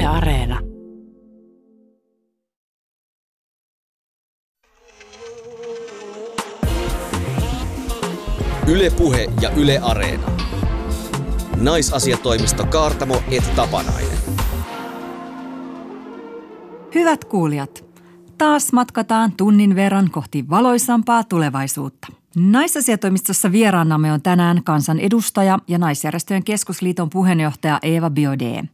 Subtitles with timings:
[0.00, 0.58] Yle Areena.
[8.66, 10.26] Ylepuhe ja Yle Areena.
[11.56, 14.18] Naisasiatoimisto Kaartamo et Tapanainen.
[16.94, 17.84] Hyvät kuulijat,
[18.38, 22.08] taas matkataan tunnin verran kohti valoisampaa tulevaisuutta.
[22.36, 28.64] Naisasiatoimistossa vieraanamme on tänään kansanedustaja ja naisjärjestöjen keskusliiton puheenjohtaja Eeva Biode.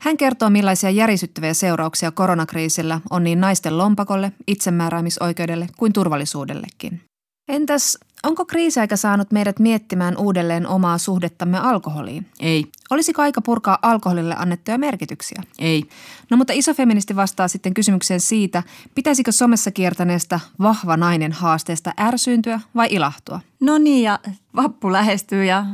[0.00, 7.00] Hän kertoo, millaisia järisyttäviä seurauksia koronakriisillä on niin naisten lompakolle, itsemääräämisoikeudelle kuin turvallisuudellekin.
[7.48, 12.26] Entäs onko kriisiaika saanut meidät miettimään uudelleen omaa suhdettamme alkoholiin?
[12.40, 15.42] Ei, Olisiko aika purkaa alkoholille annettuja merkityksiä?
[15.58, 15.82] ei.
[16.30, 18.62] No mutta iso feministi vastaa sitten kysymykseen siitä,
[18.94, 23.40] pitäisikö somessa kiertäneestä vahva nainen haasteesta ärsyyntyä vai ilahtua?
[23.60, 24.18] No niin, ja
[24.56, 25.66] vappu lähestyy ja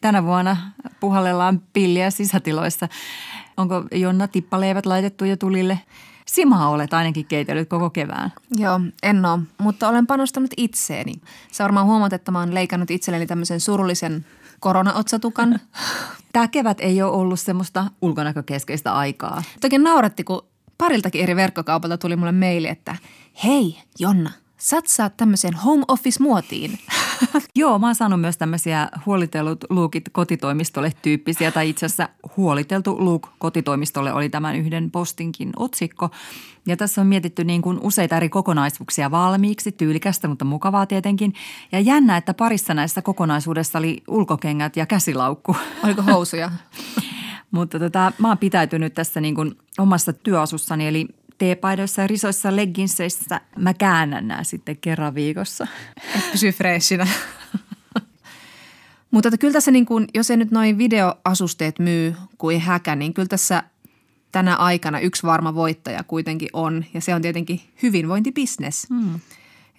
[0.00, 0.56] tänä vuonna
[1.00, 2.88] puhallellaan pilliä sisätiloissa.
[3.56, 5.80] Onko Jonna tippaleivät laitettu jo tulille?
[6.26, 8.32] Simaa olet ainakin keitellyt koko kevään.
[8.50, 11.14] Joo, en oo, mutta olen panostanut itseeni.
[11.52, 14.26] Sä varmaan huomaat, että mä oon leikannut itselleni tämmöisen surullisen
[14.60, 15.60] koronaotsatukan.
[16.32, 19.42] Tämä kevät ei ole ollut semmoista ulkonäkökeskeistä aikaa.
[19.60, 20.46] Toki nauratti, kun
[20.78, 22.96] pariltakin eri verkkokaupalta tuli mulle maili, että
[23.44, 26.78] hei Jonna, satsaat tämmöiseen home office-muotiin.
[27.56, 33.28] Joo, mä oon saanut myös tämmöisiä huolitellut luukit kotitoimistolle tyyppisiä, tai itse asiassa huoliteltu luuk
[33.38, 36.10] kotitoimistolle oli tämän yhden postinkin otsikko.
[36.66, 41.34] Ja tässä on mietitty niin kuin useita eri kokonaisuuksia valmiiksi, tyylikästä, mutta mukavaa tietenkin.
[41.72, 45.56] Ja jännä, että parissa näissä kokonaisuudessa oli ulkokengät ja käsilaukku.
[45.84, 46.50] Oliko housuja?
[47.50, 51.08] Mutta tota, mä oon pitäytynyt tässä niin kuin omassa työasussani, eli
[51.42, 55.66] teepaidoissa ja risoissa legginseissä mä käännän nämä sitten kerran viikossa.
[56.32, 57.06] Pysyy freshinä.
[59.10, 63.14] Mutta että kyllä tässä niin kuin, jos ei nyt noin videoasusteet myy kuin häkä, niin
[63.14, 63.62] kyllä tässä
[64.32, 66.84] tänä aikana yksi varma voittaja kuitenkin on.
[66.94, 68.86] Ja se on tietenkin hyvinvointibisnes.
[68.88, 69.20] Hmm.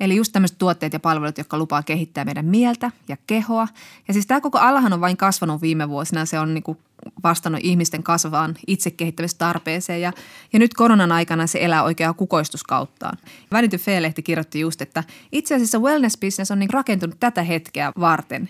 [0.03, 3.67] Eli just tämmöiset tuotteet ja palvelut, jotka lupaa kehittää meidän mieltä ja kehoa.
[4.07, 6.25] Ja siis tämä koko alahan on vain kasvanut viime vuosina.
[6.25, 6.77] Se on niin kuin
[7.23, 10.13] vastannut ihmisten kasvavaan itsekehittämistarpeeseen ja,
[10.53, 13.17] ja nyt koronan aikana se elää oikeaa kukoistuskauttaan.
[13.51, 18.49] Välity F-lehti kirjoitti just, että itse asiassa wellness-business on niin rakentunut tätä hetkeä varten.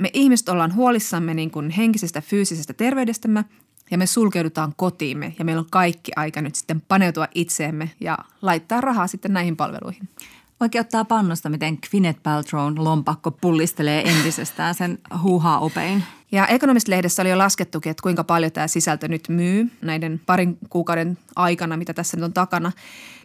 [0.00, 3.44] Me ihmiset ollaan huolissamme niin kuin henkisestä fyysisestä terveydestämme
[3.90, 8.80] ja me sulkeudutaan kotiimme ja meillä on kaikki aika nyt sitten paneutua itseemme ja laittaa
[8.80, 10.08] rahaa sitten näihin palveluihin.
[10.64, 16.04] Oikein ottaa pannosta, miten Gwyneth Paltrown lompakko pullistelee entisestään sen huuhaa opein.
[16.32, 21.18] Ja Economist-lehdessä oli jo laskettukin, että kuinka paljon tämä sisältö nyt myy näiden parin kuukauden
[21.36, 22.72] aikana, mitä tässä nyt on takana.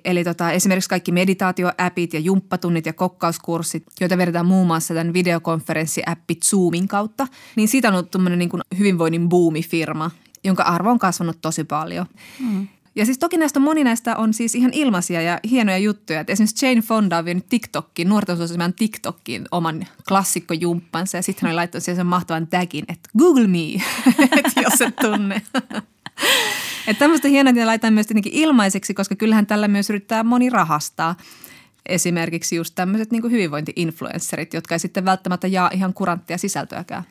[0.06, 6.36] Eli tota, esimerkiksi kaikki meditaatioäpit ja jumppatunnit ja kokkauskurssit, joita vedetään muun muassa tämän videokonferenssiäppi
[6.36, 10.12] Zoomin kautta, niin siitä on ollut tämmöinen niin kuin hyvinvoinnin buumifirma,
[10.44, 12.06] jonka arvo on kasvanut tosi paljon.
[12.40, 12.68] Mm.
[13.00, 16.20] Ja siis toki näistä moni näistä on siis ihan ilmaisia ja hienoja juttuja.
[16.20, 21.50] Et esimerkiksi Jane Fonda on vienyt TikTokkiin, nuorten suosimaan TikTokkiin oman klassikkojumppansa ja sitten hän
[21.52, 23.58] oli laittanut siihen sen mahtavan tagin, että Google me,
[24.40, 25.42] että jos et tunne.
[26.88, 31.16] Että tämmöistä hienoa, että laitetaan myös tietenkin ilmaiseksi, koska kyllähän tällä myös yrittää moni rahastaa.
[31.86, 37.04] Esimerkiksi just tämmöiset niin hyvinvointi-influencerit, jotka ei sitten välttämättä jaa ihan kuranttia sisältöäkään.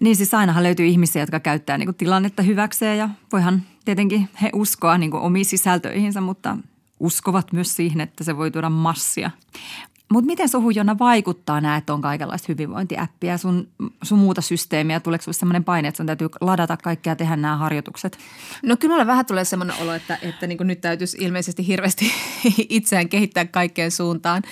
[0.00, 4.50] Niin siis ainahan löytyy ihmisiä, jotka käyttää niin kuin tilannetta hyväkseen ja voihan tietenkin he
[4.54, 6.56] uskoa niin kuin omiin sisältöihinsä, mutta
[7.00, 9.30] uskovat myös siihen, että se voi tuoda massia.
[10.12, 13.68] Mutta miten suhun Jonna vaikuttaa nämä, että on kaikenlaista hyvinvointiäppiä, sun,
[14.02, 15.00] sun muuta systeemiä?
[15.00, 18.18] Tuleeko sinulle sellainen paine, että sun täytyy ladata kaikkea ja tehdä nämä harjoitukset?
[18.62, 22.12] No kyllä mulle vähän tulee semmoinen olo, että, että niin nyt täytyisi ilmeisesti hirveästi
[22.68, 24.42] itseään kehittää kaikkeen suuntaan.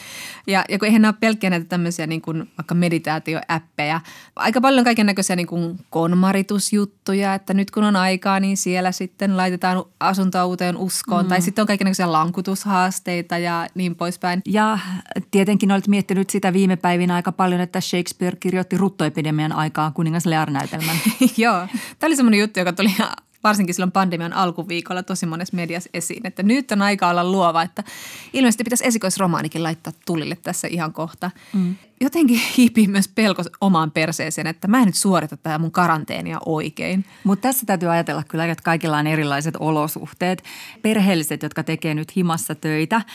[0.47, 4.01] Ja, ja kun eihän nämä ole pelkkiä näitä tämmöisiä niin kuin vaikka meditaatioäppejä.
[4.37, 9.37] Aika paljon kaiken näköisiä niin kuin konmaritusjuttuja, että nyt kun on aikaa, niin siellä sitten
[9.37, 11.25] laitetaan asuntoa uuteen uskoon.
[11.25, 11.29] Mm.
[11.29, 14.43] Tai sitten on kaiken näköisiä lankutushaasteita ja niin poispäin.
[14.47, 14.79] Ja
[15.49, 20.97] tietenkin olet miettinyt sitä viime päivinä aika paljon, että Shakespeare kirjoitti ruttoepidemian aikaan kuningas Lear-näytelmän.
[21.37, 21.67] Joo,
[21.99, 22.95] tämä oli semmoinen juttu, joka tuli
[23.45, 27.85] varsinkin silloin pandemian alkuviikolla tosi monessa mediassa esiin, että nyt on aika olla luova, että
[28.33, 31.31] ilmeisesti pitäisi esikoisromaanikin laittaa tulille tässä ihan kohta.
[31.53, 31.75] Mm.
[32.01, 37.05] Jotenkin hiipii myös pelko omaan perseeseen, että mä en nyt suorita tätä mun karanteenia oikein.
[37.25, 40.45] Mutta tässä täytyy ajatella kyllä, että kaikilla on erilaiset olosuhteet.
[40.83, 43.03] Perheelliset, jotka tekee nyt himassa töitä–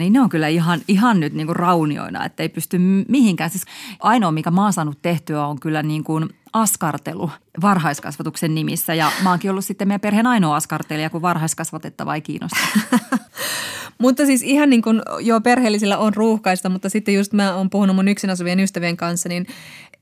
[0.00, 3.50] niin ne on kyllä ihan, ihan nyt niin kuin raunioina, että ei pysty mihinkään.
[3.50, 3.64] Siis
[4.00, 7.30] ainoa, mikä mä oon saanut tehtyä, on kyllä niin kuin askartelu
[7.60, 8.94] varhaiskasvatuksen nimissä.
[8.94, 12.58] Ja mä oonkin ollut sitten meidän perheen ainoa askartelija, kun varhaiskasvatettava ei kiinnosta.
[14.02, 17.96] mutta siis ihan niin kuin, joo perheellisillä on ruuhkaista, mutta sitten just mä oon puhunut
[17.96, 19.46] mun yksin asuvien ystävien kanssa, niin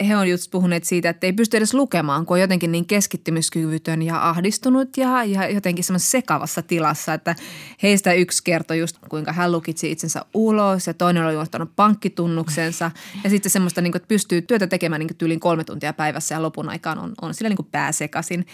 [0.07, 4.03] he on just puhuneet siitä, että ei pysty edes lukemaan, kun on jotenkin niin keskittymiskyvytön
[4.03, 7.35] ja ahdistunut ja, ja jotenkin semmoisessa sekavassa tilassa, että
[7.83, 12.91] heistä yksi kertoi just kuinka hän lukitsi itsensä ulos ja toinen oli juostanut pankkitunnuksensa
[13.25, 16.43] ja sitten semmoista, niin kuin, että pystyy työtä tekemään niin yli kolme tuntia päivässä ja
[16.43, 18.47] lopun aikaan on, on sillä niin kuin pääsekasin.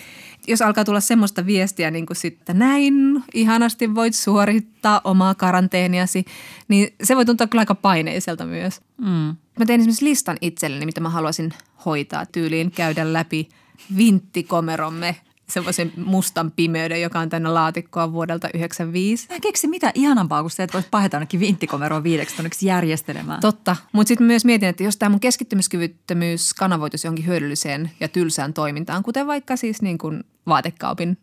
[0.46, 6.24] Jos alkaa tulla semmoista viestiä niin kuin sitten näin ihanasti voit suorittaa omaa karanteeniasi,
[6.68, 8.80] niin se voi tuntua kyllä aika paineiselta myös.
[8.98, 9.36] Mm.
[9.58, 11.52] Mä tein esimerkiksi listan itselleni, mitä mä haluaisin
[11.84, 13.48] hoitaa tyyliin, käydä läpi
[13.96, 15.16] vinttikomeromme
[15.48, 19.26] semmoisen mustan pimeyden, joka on tänne laatikkoa vuodelta 95.
[19.30, 23.40] Mä keksi mitä ihanampaa kuin se, että voisi paheta ainakin vinttikomeroon viideksi tonniksi järjestelemään.
[23.40, 28.54] Totta, mutta sitten myös mietin, että jos tämä mun keskittymiskyvyttömyys kanavoituisi jonkin hyödylliseen ja tylsään
[28.54, 31.18] toimintaan, kuten vaikka siis niin kuin vaatekaupin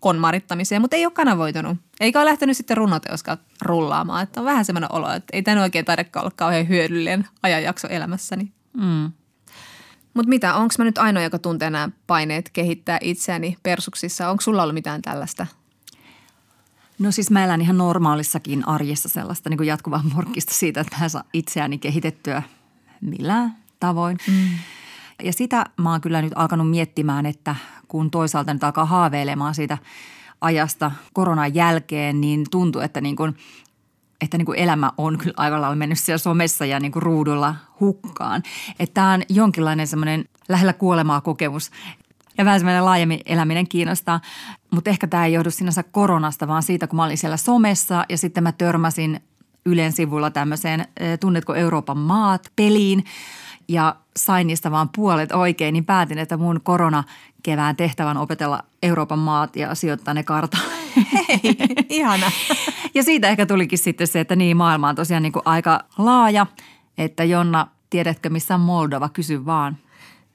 [0.00, 1.78] konmarittamiseen, mutta ei ole kanavoitunut.
[2.00, 4.22] Eikä ole lähtenyt sitten runoteoskaan rullaamaan.
[4.22, 8.52] Että on vähän semmoinen olo, että ei tämä oikein taidekaan olla kauhean hyödyllinen ajanjakso elämässäni.
[8.76, 9.12] Mm.
[10.14, 14.30] Mutta mitä, onko mä nyt ainoa, joka tuntee nämä paineet kehittää itseäni persuksissa?
[14.30, 15.46] Onko sulla ollut mitään tällaista?
[16.98, 21.08] No siis mä elän ihan normaalissakin arjessa sellaista niin kuin jatkuvaa morkkista siitä, että mä
[21.08, 22.42] saan itseäni kehitettyä
[23.00, 24.18] millään tavoin.
[24.28, 24.48] Mm.
[25.22, 27.56] Ja sitä mä oon kyllä nyt alkanut miettimään, että
[27.88, 29.78] kun toisaalta nyt alkaa haaveilemaan siitä
[30.40, 33.36] ajasta koronan jälkeen, niin tuntuu, että niin kuin,
[34.20, 37.54] että niin kuin elämä on kyllä aika lailla mennyt siellä somessa ja niin kuin ruudulla
[37.80, 38.42] hukkaan.
[38.78, 41.70] Että tämä on jonkinlainen semmoinen lähellä kuolemaa kokemus.
[42.38, 44.20] Ja vähän semmoinen laajemmin eläminen kiinnostaa.
[44.70, 48.18] Mutta ehkä tämä ei johdu sinänsä koronasta, vaan siitä, kun mä olin siellä somessa ja
[48.18, 49.20] sitten mä törmäsin
[49.66, 50.86] Ylen sivulla tämmöiseen
[51.20, 53.04] Tunnetko Euroopan maat peliin–
[53.68, 57.04] ja sain niistä vaan puolet oikein, niin päätin, että mun korona
[57.42, 60.74] kevään tehtävän opetella Euroopan maat ja sijoittaa ne kartalle.
[61.28, 61.56] Hei,
[61.88, 62.30] ihana.
[62.94, 66.46] Ja siitä ehkä tulikin sitten se, että niin maailma on tosiaan niin kuin aika laaja,
[66.98, 69.76] että Jonna, tiedätkö missä on Moldova, kysy vaan.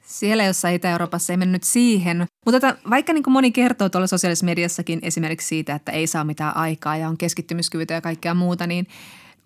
[0.02, 2.26] Siellä jossain Itä-Euroopassa ei mennyt siihen.
[2.46, 6.24] Mutta että vaikka niin kuin moni kertoo tuolla sosiaalisessa mediassakin esimerkiksi siitä, että ei saa
[6.24, 8.88] mitään aikaa ja on keskittymiskyvytä ja kaikkea muuta, niin–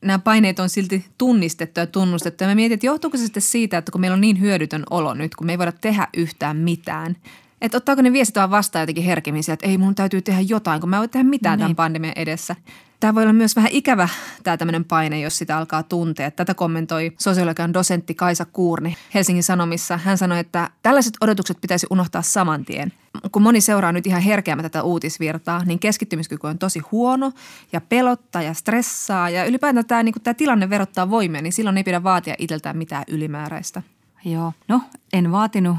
[0.06, 2.44] nämä paineet on silti tunnistettu ja tunnustettu.
[2.44, 5.14] Ja mä mietin, että johtuuko se sitten siitä, että kun meillä on niin hyödytön olo
[5.14, 7.16] nyt, kun me ei voida tehdä yhtään mitään,
[7.62, 10.90] että ottaako ne viestit vaan vastaan jotenkin herkemmin että ei mun täytyy tehdä jotain, kun
[10.90, 11.64] mä en voi tehdä mitään niin.
[11.64, 12.56] tämän pandemian edessä.
[13.00, 14.10] Tämä voi olla myös vähän ikävä
[14.44, 16.32] tämä tämmöinen paine, jos sitä alkaa tuntea.
[16.32, 19.98] Tätä kommentoi sosiologian dosentti Kaisa Kuurni Helsingin Sanomissa.
[19.98, 22.94] Hän sanoi, että tällaiset odotukset pitäisi unohtaa saman tien.
[23.32, 27.32] Kun moni seuraa nyt ihan herkeämä tätä uutisvirtaa, niin keskittymiskyky on tosi huono
[27.74, 29.30] ja pelottaa ja stressaa.
[29.30, 33.04] Ja ylipäätään tämä, niin tämä tilanne verottaa voimia, niin silloin ei pidä vaatia itseltään mitään
[33.08, 33.82] ylimääräistä.
[34.26, 34.82] Joo, no
[35.14, 35.78] en vaatinut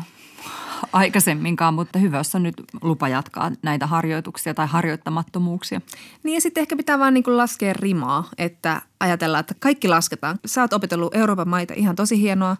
[0.92, 5.80] aikaisemminkaan, mutta hyvä, jos on nyt lupa jatkaa näitä harjoituksia tai harjoittamattomuuksia.
[6.22, 10.38] Niin ja sitten ehkä pitää vaan niin kuin laskea rimaa, että ajatellaan, että kaikki lasketaan.
[10.46, 12.56] Sä oot opetellut Euroopan maita, ihan tosi hienoa.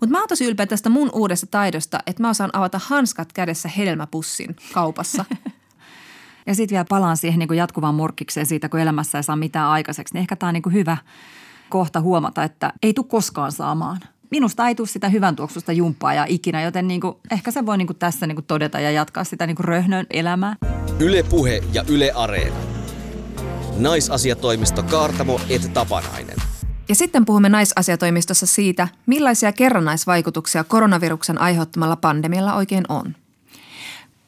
[0.00, 3.68] Mutta mä oon tosi ylpeä tästä mun uudesta taidosta, että mä osaan avata hanskat kädessä
[3.68, 5.24] hedelmäpussin kaupassa.
[6.46, 9.68] ja sitten vielä palaan siihen niin kuin jatkuvaan morkkikseen siitä, kun elämässä ei saa mitään
[9.68, 10.14] aikaiseksi.
[10.14, 10.96] Niin ehkä tämä on niin kuin hyvä
[11.68, 14.00] kohta huomata, että ei tule koskaan saamaan–
[14.30, 17.78] minusta ei tule sitä hyvän tuoksusta jumppaa ja ikinä, joten niin kuin, ehkä se voi
[17.78, 20.56] niin kuin tässä niin kuin todeta ja jatkaa sitä niin kuin röhnön elämää.
[20.98, 22.56] Yle Puhe ja Yle Areena.
[23.76, 26.36] Naisasiatoimisto Kaartamo et Tapanainen.
[26.88, 33.16] Ja sitten puhumme naisasiatoimistossa siitä, millaisia kerrannaisvaikutuksia koronaviruksen aiheuttamalla pandemialla oikein on.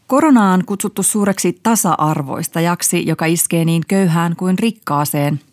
[0.07, 5.41] Korona on kutsuttu suureksi tasa-arvoistajaksi, joka iskee niin köyhään kuin rikkaaseen–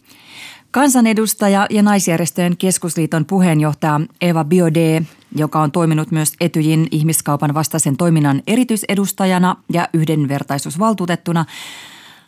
[0.76, 5.02] Kansanedustaja ja naisjärjestöjen keskusliiton puheenjohtaja Eva Biode,
[5.36, 11.46] joka on toiminut myös Etyjin ihmiskaupan vastaisen toiminnan erityisedustajana ja yhdenvertaisuusvaltuutettuna.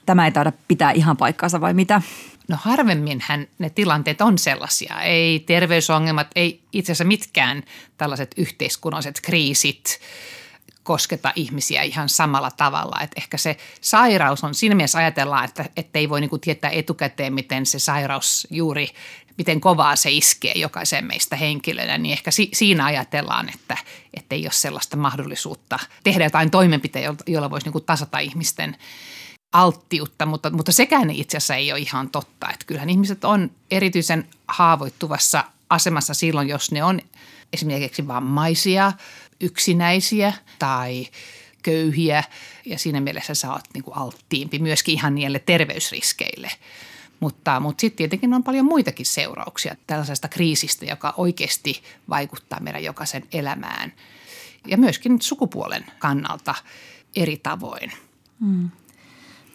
[0.05, 2.01] Tämä ei taida pitää ihan paikkaansa vai mitä?
[2.47, 5.01] No harvemminhän ne tilanteet on sellaisia.
[5.01, 7.63] Ei terveysongelmat, ei itse asiassa mitkään
[7.97, 9.83] tällaiset yhteiskunnalliset kriisit–
[10.87, 13.01] kosketa ihmisiä ihan samalla tavalla.
[13.01, 17.65] Et ehkä se sairaus on, siinä mielessä ajatellaan, että ei voi niinku tietää etukäteen, miten
[17.65, 18.89] se sairaus juuri,
[19.37, 23.77] miten kovaa se iskee jokaisen meistä henkilönä, niin ehkä si, siinä ajatellaan, että,
[24.31, 28.77] ei ole sellaista mahdollisuutta tehdä jotain toimenpiteitä, jolla voisi niinku tasata ihmisten
[29.53, 32.49] alttiutta, mutta, mutta sekään itse asiassa ei ole ihan totta.
[32.49, 37.01] Että kyllähän ihmiset on erityisen haavoittuvassa asemassa silloin, jos ne on
[37.53, 38.91] esimerkiksi vammaisia–
[39.41, 41.07] yksinäisiä tai
[41.63, 42.23] köyhiä
[42.65, 46.51] ja siinä mielessä sä oot niin kuin alttiimpi myöskin ihan niille terveysriskeille.
[47.19, 53.23] Mutta, mutta sitten tietenkin on paljon muitakin seurauksia tällaisesta kriisistä, joka oikeasti vaikuttaa meidän jokaisen
[53.31, 53.93] elämään
[54.67, 56.55] ja myöskin sukupuolen kannalta
[57.15, 57.91] eri tavoin.
[58.39, 58.69] Mm.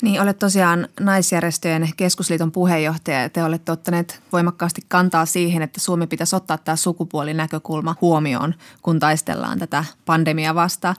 [0.03, 6.07] Niin, olet tosiaan naisjärjestöjen keskusliiton puheenjohtaja ja te olette ottaneet voimakkaasti kantaa siihen, että Suomi
[6.07, 10.97] pitäisi ottaa tämä sukupuolinäkökulma huomioon, kun taistellaan tätä pandemiaa vastaan.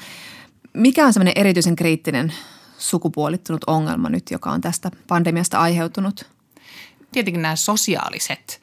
[0.74, 2.34] Mikä on semmoinen erityisen kriittinen
[2.78, 6.26] sukupuolittunut ongelma nyt, joka on tästä pandemiasta aiheutunut?
[7.12, 8.62] Tietenkin nämä sosiaaliset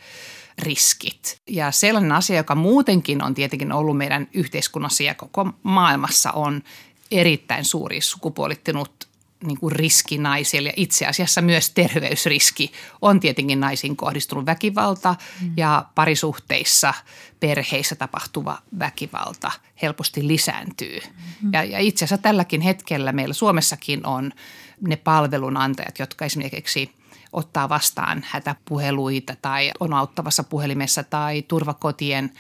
[0.59, 1.41] riskit.
[1.49, 6.63] Ja sellainen asia, joka muutenkin on tietenkin ollut meidän yhteiskunnassa ja koko maailmassa on
[7.11, 9.10] erittäin suuri sukupuolittunut
[9.45, 15.53] niin kuin riski naisille ja itse asiassa myös terveysriski on tietenkin naisiin kohdistunut väkivalta mm.
[15.57, 16.95] ja parisuhteissa,
[17.41, 19.51] perheissä tapahtuva väkivalta
[19.83, 21.01] helposti lisääntyy.
[21.43, 21.51] Mm.
[21.53, 24.33] Ja, ja itse asiassa tälläkin hetkellä meillä Suomessakin on
[24.81, 26.93] ne palvelunantajat, jotka esimerkiksi
[27.33, 32.33] ottaa vastaan hätäpuheluita tai on auttavassa puhelimessa tai turvakotien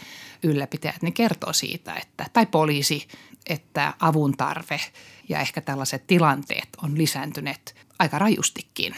[0.43, 3.09] ylläpitäjät, ne kertoo siitä, että, tai poliisi,
[3.47, 4.81] että avun tarve
[5.31, 8.95] ja ehkä tällaiset tilanteet on lisääntyneet aika rajustikin.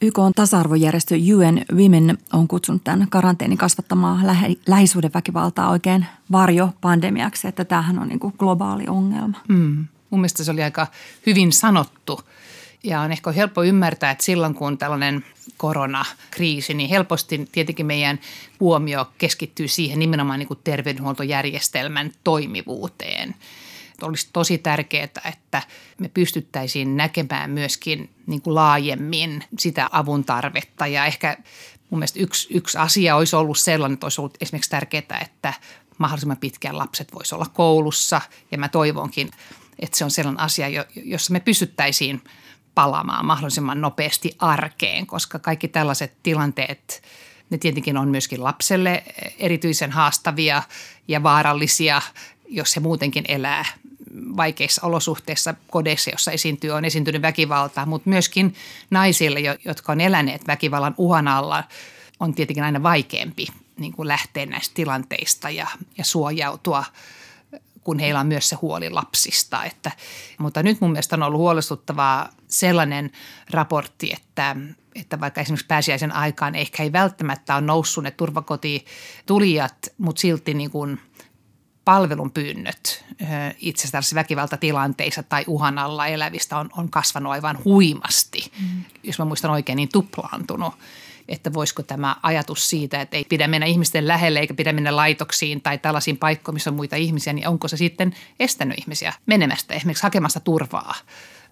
[0.00, 7.64] YK on tasa-arvojärjestö UN Women on kutsunut tämän karanteenin kasvattamaan lähi- lähisuhdeväkivaltaa oikein varjopandemiaksi, että
[7.64, 9.38] tämähän on niin kuin globaali ongelma.
[9.48, 9.86] Mm.
[10.10, 10.86] Mun mielestä se oli aika
[11.26, 12.20] hyvin sanottu
[12.84, 15.24] ja on ehkä helppo ymmärtää, että silloin kun tällainen
[15.56, 18.18] koronakriisi, niin helposti tietenkin meidän
[18.60, 23.34] huomio keskittyy siihen nimenomaan niin kuin terveydenhuoltojärjestelmän toimivuuteen–
[24.02, 25.62] olisi tosi tärkeää, että
[25.98, 30.86] me pystyttäisiin näkemään myöskin niin kuin laajemmin sitä avun tarvetta.
[30.86, 31.36] Ja ehkä
[31.90, 35.54] mun mielestä yksi, yksi asia olisi ollut sellainen, että olisi ollut esimerkiksi tärkeää, että
[35.98, 38.20] mahdollisimman pitkään lapset voisi olla koulussa.
[38.50, 39.30] Ja mä toivonkin,
[39.78, 42.22] että se on sellainen asia, jossa me pystyttäisiin
[42.74, 47.02] palaamaan mahdollisimman nopeasti arkeen, koska kaikki tällaiset tilanteet,
[47.50, 49.04] ne tietenkin on myöskin lapselle
[49.38, 50.62] erityisen haastavia
[51.08, 52.02] ja vaarallisia,
[52.48, 53.64] jos se muutenkin elää
[54.36, 58.54] vaikeissa olosuhteissa kodeissa, jossa esiintyy, on esiintynyt väkivaltaa, mutta myöskin
[58.90, 61.64] naisille, jotka on eläneet väkivallan uhan alla,
[62.20, 63.46] on tietenkin aina vaikeampi
[63.78, 65.66] niin kuin lähteä näistä tilanteista ja,
[65.98, 66.84] ja suojautua
[67.88, 69.64] kun heillä on myös se huoli lapsista.
[69.64, 69.90] Että,
[70.38, 73.10] mutta nyt mun mielestä on ollut huolestuttavaa sellainen
[73.50, 74.56] raportti, että,
[74.94, 80.70] että vaikka esimerkiksi pääsiäisen aikaan ehkä ei välttämättä ole noussut ne turvakotitulijat, mutta silti niin
[80.70, 81.00] kuin
[81.88, 83.04] palvelun pyynnöt
[83.58, 88.52] itse asiassa väkivaltatilanteissa tai uhan alla elävistä on, on kasvanut aivan huimasti.
[88.60, 88.84] Mm.
[89.02, 90.74] Jos mä muistan oikein, niin tuplaantunut
[91.28, 95.60] että voisiko tämä ajatus siitä, että ei pidä mennä ihmisten lähelle eikä pidä mennä laitoksiin
[95.60, 100.02] tai tällaisiin paikkoihin, missä on muita ihmisiä, niin onko se sitten estänyt ihmisiä menemästä esimerkiksi
[100.02, 100.94] hakemasta turvaa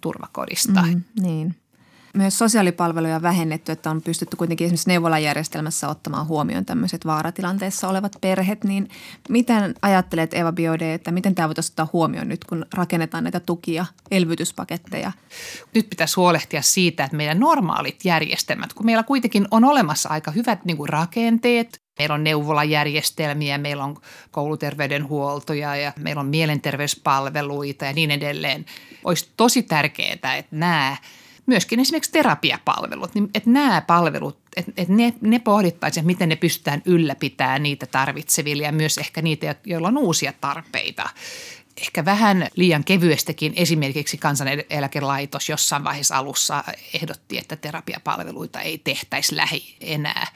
[0.00, 0.82] turvakodista?
[0.82, 1.56] Mm, niin
[2.16, 8.64] myös sosiaalipalveluja vähennetty, että on pystytty kuitenkin esimerkiksi neuvolajärjestelmässä ottamaan huomioon tämmöiset vaaratilanteessa olevat perheet.
[8.64, 8.88] Niin
[9.28, 13.86] miten ajattelet Eva Biode, että miten tämä voitaisiin ottaa huomioon nyt, kun rakennetaan näitä tukia,
[14.10, 15.12] elvytyspaketteja?
[15.74, 20.64] Nyt pitäisi huolehtia siitä, että meidän normaalit järjestelmät, kun meillä kuitenkin on olemassa aika hyvät
[20.64, 23.96] niin kuin rakenteet, Meillä on neuvolajärjestelmiä, meillä on
[24.30, 28.66] kouluterveydenhuoltoja ja meillä on mielenterveyspalveluita ja niin edelleen.
[29.04, 30.96] Olisi tosi tärkeää, että nämä
[31.46, 36.82] myöskin esimerkiksi terapiapalvelut, niin että nämä palvelut, että, että ne, ne pohdittaisiin, miten ne pystytään
[36.84, 41.08] ylläpitämään niitä tarvitseville ja myös ehkä niitä, joilla on uusia tarpeita.
[41.80, 49.76] Ehkä vähän liian kevyestäkin esimerkiksi kansaneläkelaitos jossain vaiheessa alussa ehdotti, että terapiapalveluita ei tehtäisi lähi
[49.80, 50.26] enää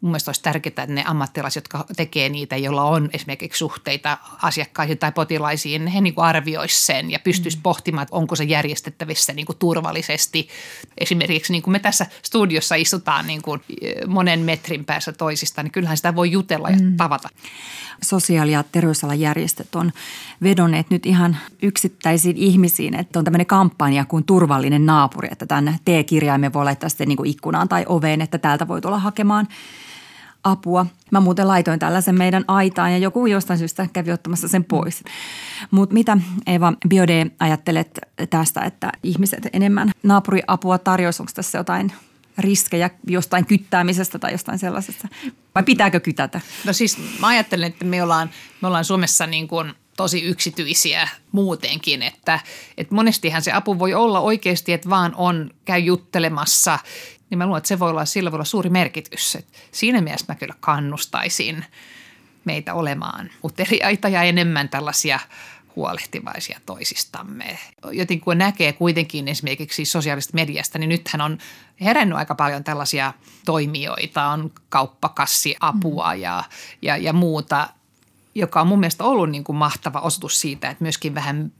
[0.00, 4.98] mun mielestä olisi tärkeää, että ne ammattilaiset, jotka tekee niitä, joilla on esimerkiksi suhteita asiakkaisiin
[4.98, 7.62] tai potilaisiin, he niin arvioisivat sen ja pystyisivät mm.
[7.62, 10.48] pohtimaan, että onko se järjestettävissä niin kuin turvallisesti.
[10.98, 15.72] Esimerkiksi niin kuin me tässä studiossa istutaan niin kuin eh, monen metrin päässä toisista, niin
[15.72, 16.96] kyllähän sitä voi jutella ja mm.
[16.96, 17.28] tavata.
[18.04, 19.92] Sosiaali- ja terveysalan järjestöt on
[20.42, 26.52] vedonneet nyt ihan yksittäisiin ihmisiin, että on tämmöinen kampanja kuin turvallinen naapuri, että tämän T-kirjaimen
[26.52, 29.48] voi laittaa sitten niin kuin ikkunaan tai oveen, että täältä voi tulla hakemaan–
[30.46, 30.86] apua.
[31.10, 35.04] Mä muuten laitoin tällaisen meidän aitaan ja joku jostain syystä kävi ottamassa sen pois.
[35.70, 37.98] Mutta mitä Eva Biode ajattelet
[38.30, 41.22] tästä, että ihmiset enemmän naapuriapua tarjoaisi?
[41.22, 41.92] Onko tässä jotain
[42.38, 45.08] riskejä jostain kyttäämisestä tai jostain sellaisesta?
[45.54, 46.40] Vai pitääkö kytätä?
[46.64, 52.02] No siis mä ajattelen, että me ollaan, me ollaan Suomessa niin kuin tosi yksityisiä muutenkin,
[52.02, 52.40] että,
[52.78, 56.78] että monestihan se apu voi olla oikeasti, että vaan on, käy juttelemassa–
[57.30, 59.36] niin mä luulen, että se voi olla, sillä voi olla suuri merkitys.
[59.36, 61.64] Et siinä mielessä mä kyllä kannustaisin
[62.44, 65.20] meitä olemaan uteliaita ja enemmän tällaisia
[65.76, 67.58] huolehtivaisia toisistamme.
[67.90, 71.38] Joten kun näkee kuitenkin esimerkiksi sosiaalisesta mediasta, niin nythän on
[71.80, 73.12] herännyt aika paljon tällaisia
[73.44, 76.20] toimijoita, on kauppakassiapua mm.
[76.20, 76.44] ja,
[76.82, 77.68] ja, ja muuta,
[78.36, 81.52] joka on mun mielestä ollut niin kuin mahtava osoitus siitä, että myöskin vähän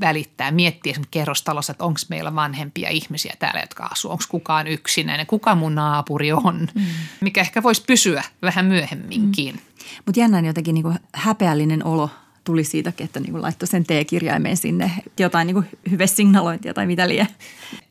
[0.00, 5.26] välittää, miettiä esimerkiksi kerrostalossa, että onko meillä vanhempia ihmisiä täällä, jotka asuu, onko kukaan yksinäinen,
[5.26, 6.84] kuka mun naapuri on, mm.
[7.20, 9.54] mikä ehkä voisi pysyä vähän myöhemminkin.
[9.54, 9.60] Mm.
[10.06, 12.10] Mutta jännän jotenkin niin kuin häpeällinen olo
[12.44, 15.68] tuli siitäkin, että niin kuin laittoi sen T-kirjaimen sinne, jotain niin kuin
[16.06, 17.28] signalointia tai mitä liian.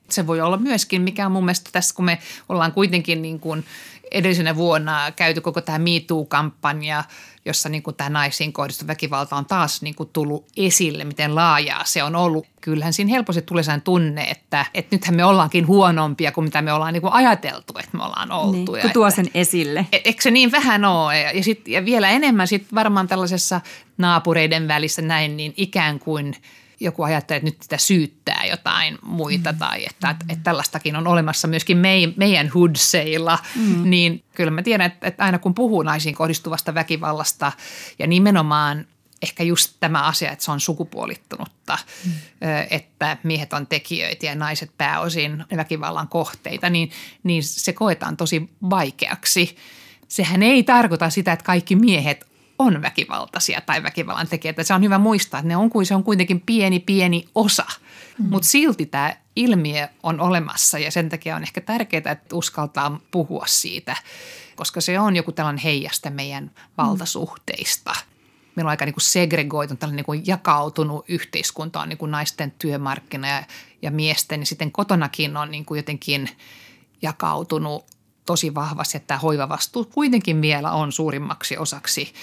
[0.10, 3.63] Se voi olla myöskin, mikä on mun mielestä tässä, kun me ollaan kuitenkin niin kuin
[4.12, 7.04] edellisenä vuonna käyty koko tämä MeToo-kampanja,
[7.46, 11.86] jossa niin kuin tämä naisiin kohdistuva väkivalta on taas niin kuin tullut esille, miten laajaa
[11.86, 12.46] se on ollut.
[12.62, 16.74] Kyllähän siinä helposti tulee sellainen tunne, että, että nythän me ollaankin huonompia kuin mitä me
[16.74, 18.52] ollaan niin kuin ajateltu, että me ollaan oltu.
[18.52, 19.86] Niin, kun tuo sen esille.
[19.92, 21.22] Et, eikö se niin vähän ole?
[21.22, 23.62] Ja, sit, ja vielä enemmän sitten varmaan tällaisessa
[23.98, 26.36] naapureiden välissä näin, niin ikään kuin–
[26.79, 29.57] joku ajattelee, että nyt sitä syyttää jotain muita mm.
[29.57, 33.89] tai että, että, että tällaistakin on olemassa myöskin mei, meidän hoodseilla, mm.
[33.89, 37.51] niin kyllä mä tiedän, että, että aina kun puhuu naisiin kohdistuvasta väkivallasta
[38.00, 38.86] ja nimenomaan
[39.22, 42.12] ehkä just tämä asia, että se on sukupuolittunutta, mm.
[42.69, 46.91] että miehet on tekijöitä ja naiset pääosin väkivallan kohteita, niin,
[47.24, 49.57] niin se koetaan tosi vaikeaksi.
[50.07, 52.26] Sehän ei tarkoita sitä, että kaikki miehet
[52.60, 54.64] on väkivaltaisia tai väkivallan tekijöitä.
[54.64, 57.66] Se on hyvä muistaa, että ne on, se on kuitenkin pieni, pieni osa,
[58.20, 58.30] mm.
[58.30, 63.46] mutta silti tämä ilmiö on olemassa ja sen takia on ehkä tärkeää, että uskaltaa puhua
[63.48, 63.96] siitä,
[64.56, 67.94] koska se on joku tällainen heijaste meidän valtasuhteista.
[68.56, 72.52] Meillä on aika niin kuin segregoitunut, tällainen niin kuin jakautunut yhteiskunta on niin kuin naisten
[72.52, 73.44] työmarkkina ja,
[73.82, 74.40] ja miesten.
[74.40, 76.30] Ja sitten kotonakin on niin kuin jotenkin
[77.02, 77.86] jakautunut
[78.26, 82.14] tosi vahvasti, että tämä hoivavastuu kuitenkin vielä on suurimmaksi osaksi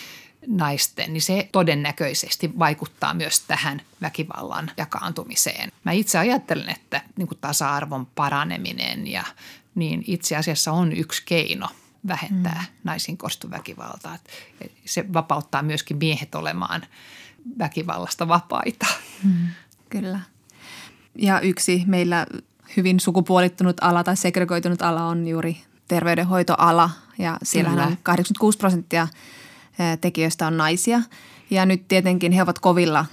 [0.46, 5.72] naisten, niin se todennäköisesti vaikuttaa myös tähän väkivallan jakaantumiseen.
[5.84, 9.24] Mä itse ajattelen, että niin kuin tasa-arvon paraneminen ja
[9.74, 11.68] niin itse asiassa on yksi keino
[12.08, 12.80] vähentää mm.
[12.84, 13.18] naisiin
[13.50, 14.18] väkivaltaa.
[14.84, 16.82] Se vapauttaa myöskin miehet olemaan
[17.58, 18.86] väkivallasta vapaita.
[19.22, 19.46] Mm,
[19.88, 20.20] kyllä.
[21.14, 22.26] Ja yksi meillä
[22.76, 25.56] hyvin sukupuolittunut ala tai segregoitunut ala on juuri
[25.88, 29.08] terveydenhoitoala ja siellä on 86 prosenttia–
[30.00, 31.00] tekijöistä on naisia.
[31.50, 33.06] Ja nyt tietenkin he ovat kovilla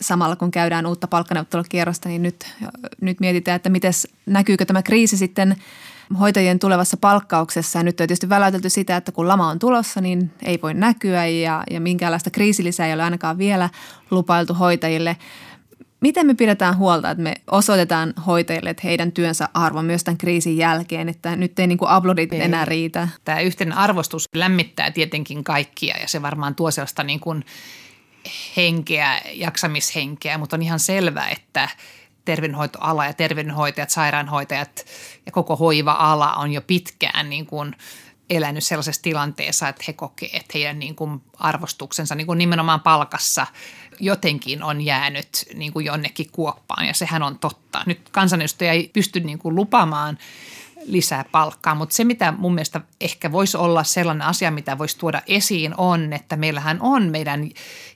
[0.00, 2.54] samalla kun käydään uutta palkkaneuvottelukierrosta, niin nyt,
[3.00, 5.56] nyt mietitään, että mites, näkyykö tämä kriisi sitten
[6.20, 7.78] hoitajien tulevassa palkkauksessa.
[7.78, 11.26] Ja nyt on tietysti väläytelty sitä, että kun lama on tulossa, niin ei voi näkyä
[11.26, 13.70] ja, ja minkäänlaista kriisilisää ei ole ainakaan vielä
[14.10, 15.16] lupailtu hoitajille–
[16.04, 20.56] Miten me pidetään huolta, että me osoitetaan hoitajille, että heidän työnsä arvo myös tämän kriisin
[20.56, 22.40] jälkeen, että nyt ei niin kuin aplodit ei.
[22.40, 23.08] enää riitä?
[23.24, 27.44] Tämä yhteinen arvostus lämmittää tietenkin kaikkia ja se varmaan tuo sellaista niin kuin
[28.56, 31.68] henkeä, jaksamishenkeä, mutta on ihan selvää, että
[32.24, 34.86] terveydenhoitoala ja terveydenhoitajat, sairaanhoitajat
[35.26, 37.76] ja koko hoiva-ala on jo pitkään niin kuin
[38.30, 43.46] elänyt sellaisessa tilanteessa, että he kokee, että heidän niin kuin arvostuksensa niin kuin nimenomaan palkassa–
[44.00, 47.82] jotenkin on jäänyt niin kuin jonnekin kuoppaan ja sehän on totta.
[47.86, 50.18] Nyt kansanedustaja ei pysty niin kuin lupamaan
[50.86, 55.22] lisää palkkaa, mutta se mitä mun mielestä ehkä voisi olla sellainen asia, mitä voisi tuoda
[55.26, 57.50] esiin on, että meillähän on meidän,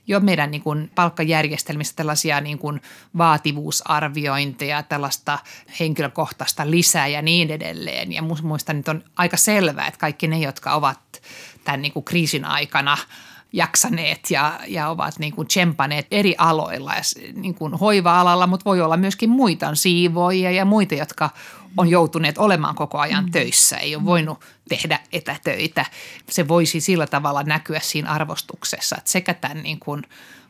[0.07, 2.81] jo meidän niin kuin palkkajärjestelmissä tällaisia niin kuin
[3.17, 5.39] vaativuusarviointeja, tällaista
[5.79, 8.13] henkilökohtaista lisää ja niin edelleen.
[8.13, 11.21] Ja muista nyt on aika selvää, että kaikki ne, jotka ovat
[11.63, 12.97] tämän niin kuin kriisin aikana–
[13.53, 16.93] jaksaneet ja, ja ovat niin kuin tsempaneet eri aloilla,
[17.33, 21.29] niin kuin hoiva-alalla, mutta voi olla myöskin muita siivoja ja muita, jotka
[21.77, 23.31] on joutuneet olemaan koko ajan mm.
[23.31, 25.85] töissä, ei ole voinut tehdä etätöitä.
[26.29, 30.03] Se voisi sillä tavalla näkyä siinä arvostuksessa, että sekä tämän niin kuin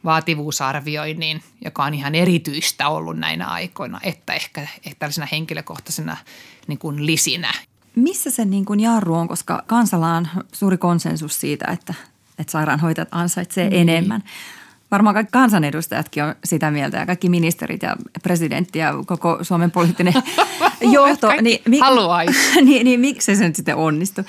[0.06, 6.18] vaativuusarvioinnin, joka on ihan erityistä ollut näinä aikoina, että ehkä, ehkä tällaisena henkilökohtaisena
[6.68, 7.54] niin kuin lisinä.
[7.96, 11.94] Missä se niin kuin jarru on, koska kansalla on suuri konsensus siitä, että
[12.40, 13.90] että sairaanhoitajat ansaitsee niin.
[13.90, 14.24] enemmän.
[14.92, 20.14] Varmaan kaikki kansanedustajatkin on sitä mieltä ja kaikki ministerit ja presidentti ja koko Suomen poliittinen
[20.92, 21.32] johto.
[21.42, 21.84] niin, mik,
[22.66, 24.22] niin, niin miksi se nyt sitten onnistu?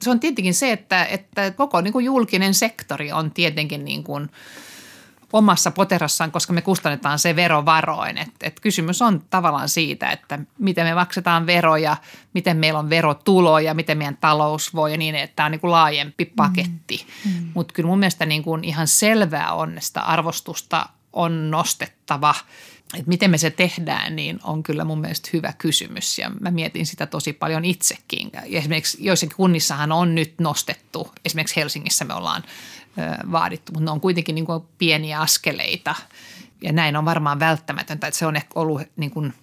[0.00, 4.30] Se on tietenkin se, että, että koko niin kuin julkinen sektori on tietenkin niin kuin–
[5.32, 8.18] omassa poterassaan, koska me kustannetaan se verovaroin.
[8.18, 11.96] Et, et kysymys on tavallaan siitä, että miten me maksetaan veroja,
[12.34, 15.70] miten meillä on verotuloja, miten meidän talous voi ja niin, että tämä on niin kuin
[15.70, 17.06] laajempi paketti.
[17.24, 17.32] Mm.
[17.32, 17.48] Mm.
[17.54, 22.34] Mutta kyllä mun mielestä niin kuin ihan selvää on, että arvostusta on nostettava.
[22.94, 26.86] Että miten me se tehdään, niin on kyllä mun mielestä hyvä kysymys ja mä mietin
[26.86, 28.30] sitä tosi paljon itsekin.
[28.32, 32.42] Ja esimerkiksi joissakin kunnissahan on nyt nostettu, esimerkiksi Helsingissä me ollaan
[33.32, 35.94] vaadittu, mutta ne on kuitenkin niin kuin pieniä askeleita
[36.62, 39.34] ja näin on varmaan välttämätöntä, että se on ehkä ollut niin kuin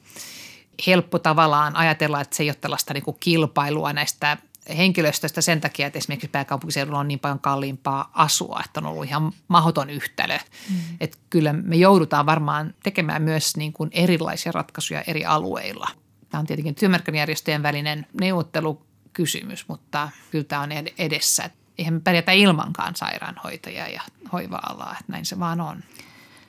[0.88, 4.38] helppo tavallaan ajatella, että se ei ole tällaista niin kuin kilpailua näistä
[4.78, 9.32] henkilöstöstä sen takia, että esimerkiksi pääkaupunkiseudulla on niin paljon kalliimpaa asua, että on ollut ihan
[9.48, 10.38] mahdoton yhtälö.
[10.70, 10.76] Mm.
[11.00, 15.88] Että kyllä me joudutaan varmaan tekemään myös niin kuin erilaisia ratkaisuja eri alueilla.
[16.30, 21.50] Tämä on tietenkin työmarkkinajärjestöjen välinen neuvottelukysymys, mutta kyllä tämä on edessä.
[21.80, 24.02] Eihän me pärjätä ilmankaan sairaanhoitajia ja
[24.34, 25.84] hoiva-alaa, että näin se vaan on.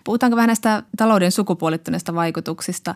[0.04, 2.94] Puhutaanko vähän näistä talouden sukupuolittuneista vaikutuksista?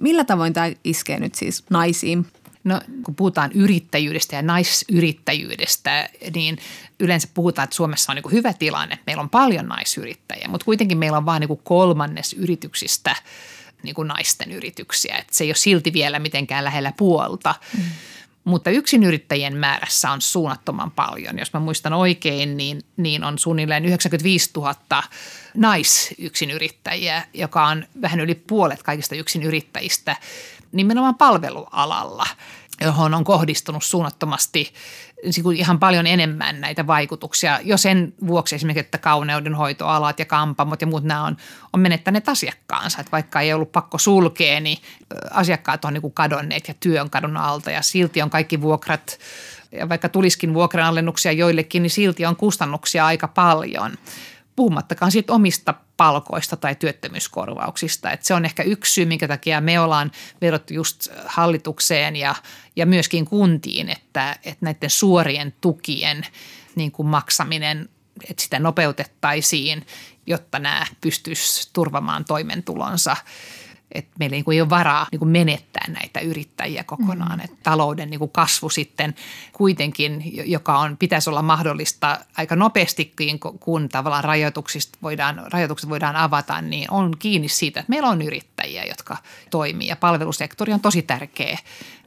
[0.00, 2.26] Millä tavoin tämä iskee nyt siis naisiin?
[2.64, 6.58] No kun puhutaan yrittäjyydestä ja naisyrittäjyydestä, niin
[7.00, 8.98] yleensä puhutaan, että Suomessa on niin hyvä tilanne.
[9.06, 13.16] Meillä on paljon naisyrittäjiä, mutta kuitenkin meillä on vain niin kolmannes yrityksistä
[13.82, 15.16] niin kuin naisten yrityksiä.
[15.16, 17.54] Että se ei ole silti vielä mitenkään lähellä puolta.
[17.76, 17.84] Mm.
[18.44, 21.38] Mutta yksinyrittäjien määrässä on suunnattoman paljon.
[21.38, 24.74] Jos mä muistan oikein, niin, niin on suunnilleen 95 000
[25.54, 30.16] naisyksinyrittäjiä, joka on vähän yli puolet kaikista yksinyrittäjistä
[30.72, 32.26] nimenomaan palvelualalla,
[32.80, 34.72] johon on kohdistunut suunnattomasti
[35.56, 37.60] ihan paljon enemmän näitä vaikutuksia.
[37.62, 41.36] Jo sen vuoksi esimerkiksi, että kauneudenhoitoalat ja kampamot ja muut nämä on,
[41.72, 43.00] on menettäneet asiakkaansa.
[43.00, 44.78] Että vaikka ei ollut pakko sulkea, niin
[45.30, 49.18] asiakkaat on niin kuin kadonneet ja työ on kadonnut alta ja silti on kaikki vuokrat
[49.72, 53.92] ja vaikka tuliskin vuokranalennuksia joillekin, niin silti on kustannuksia aika paljon–
[54.56, 58.10] puhumattakaan siitä omista palkoista tai työttömyyskorvauksista.
[58.10, 62.34] Et se on ehkä yksi syy, minkä takia me ollaan vedottu just hallitukseen ja,
[62.76, 66.26] ja myöskin kuntiin, että, että näiden suorien tukien
[66.74, 67.88] niin kuin maksaminen,
[68.30, 69.86] että sitä nopeutettaisiin,
[70.26, 73.16] jotta nämä pystyisivät turvamaan toimentulonsa–
[73.94, 77.38] että meillä niin kuin ei ole varaa niin kuin menettää näitä yrittäjiä kokonaan.
[77.38, 77.44] Mm.
[77.44, 79.14] Että talouden niin kuin kasvu sitten
[79.52, 86.60] kuitenkin, joka on, pitäisi olla mahdollista aika nopeastikin, kun tavallaan rajoituksista voidaan, rajoitukset voidaan avata,
[86.60, 89.16] niin on kiinni siitä, että meillä on yrittäjiä, jotka
[89.50, 89.88] toimii.
[89.88, 91.58] Ja palvelusektori on tosi tärkeä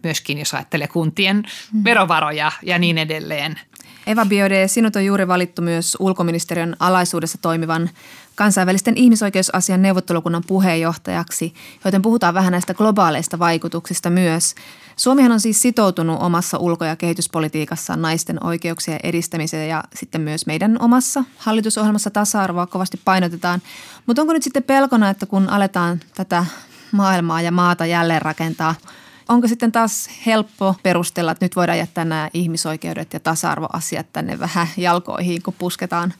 [0.03, 1.43] myöskin, jos ajattelee kuntien
[1.73, 1.83] mm.
[1.83, 3.59] verovaroja ja niin edelleen.
[4.07, 7.89] Eva Biode, sinut on juuri valittu myös ulkoministeriön alaisuudessa toimivan
[8.35, 11.53] kansainvälisten ihmisoikeusasian neuvottelukunnan puheenjohtajaksi,
[11.85, 14.55] joten puhutaan vähän näistä globaaleista vaikutuksista myös.
[14.95, 20.77] Suomihan on siis sitoutunut omassa ulko- ja kehityspolitiikassaan naisten oikeuksien edistämiseen ja sitten myös meidän
[20.79, 23.61] omassa hallitusohjelmassa tasa-arvoa kovasti painotetaan.
[24.05, 26.45] Mutta onko nyt sitten pelkona, että kun aletaan tätä
[26.91, 28.75] maailmaa ja maata jälleen rakentaa,
[29.29, 34.67] onko sitten taas helppo perustella, että nyt voidaan jättää nämä ihmisoikeudet ja tasa-arvoasiat tänne vähän
[34.77, 36.13] jalkoihin, kun pusketaan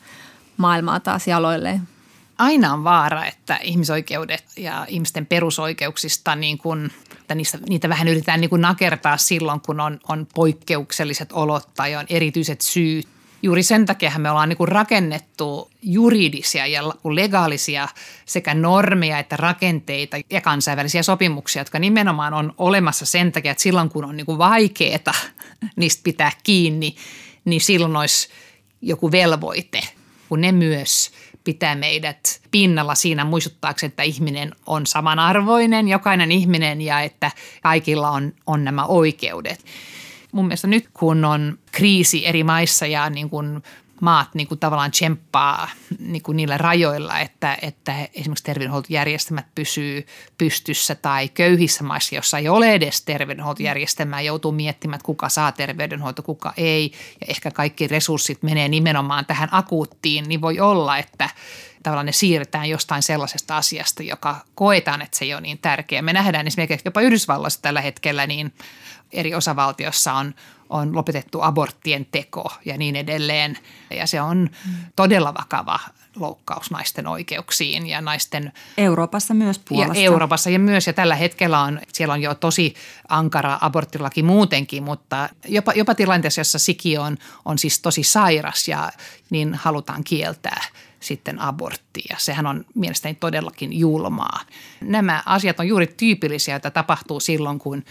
[0.58, 1.95] maailmaa taas jaloilleen?
[2.38, 8.42] Aina on vaara, että ihmisoikeudet ja ihmisten perusoikeuksista niin kuin, että niistä, niitä vähän yritetään
[8.42, 13.08] niin kuin nakertaa silloin, kun on, on poikkeukselliset olot tai on erityiset syyt.
[13.44, 17.88] Juuri sen takia me ollaan niin kuin rakennettu juridisia ja legaalisia
[18.26, 23.90] sekä normeja että rakenteita ja kansainvälisiä sopimuksia, jotka nimenomaan on olemassa sen takia, että silloin
[23.90, 25.14] kun on niin kuin vaikeaa
[25.76, 26.96] niistä pitää kiinni,
[27.46, 28.30] niin silloin olisi
[28.82, 29.82] joku velvoite,
[30.30, 31.12] kun ne myös–
[31.46, 37.32] pitää meidät pinnalla siinä muistuttaakseen, että ihminen on samanarvoinen, jokainen ihminen ja että
[37.64, 39.66] kaikilla on, on nämä oikeudet.
[40.32, 43.64] Mun mielestä nyt kun on kriisi eri maissa ja niin kuin
[44.02, 50.96] maat niin kuin tavallaan tsemppaa niin kuin niillä rajoilla, että, että esimerkiksi terveydenhuoltojärjestelmät pysyy pystyssä
[50.96, 56.54] tai köyhissä maissa, jossa ei ole edes terveydenhuoltojärjestelmää, joutuu miettimään, että kuka saa terveydenhuolto, kuka
[56.58, 61.30] ei ja ehkä kaikki resurssit menee nimenomaan tähän akuuttiin, niin voi olla, että
[61.84, 66.02] tavallaan ne siirretään jostain sellaisesta asiasta, joka koetaan, että se ei ole niin tärkeä.
[66.02, 68.54] Me nähdään esimerkiksi jopa Yhdysvalloissa tällä hetkellä niin
[69.16, 70.34] eri osavaltiossa on
[70.70, 73.58] on lopetettu aborttien teko ja niin edelleen.
[73.90, 74.50] Ja se on
[74.96, 75.80] todella vakava
[76.16, 78.54] loukkaus naisten oikeuksiin ja naisten...
[78.78, 79.98] Euroopassa myös puolesta.
[79.98, 82.74] Ja Euroopassa ja myös, ja tällä hetkellä on, siellä on jo tosi
[83.10, 88.92] ankara aborttilaki muutenkin, mutta jopa, jopa tilanteessa, jossa siki on, on siis tosi sairas ja
[89.30, 90.62] niin halutaan kieltää
[91.00, 94.42] sitten abortti ja sehän on mielestäni todellakin julmaa.
[94.82, 97.84] Nämä asiat on juuri tyypillisiä, joita tapahtuu silloin, kun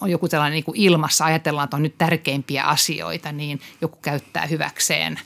[0.00, 4.46] on joku tällainen niin kuin ilmassa, ajatellaan, että on nyt tärkeimpiä asioita, niin joku käyttää
[4.46, 5.20] hyväkseen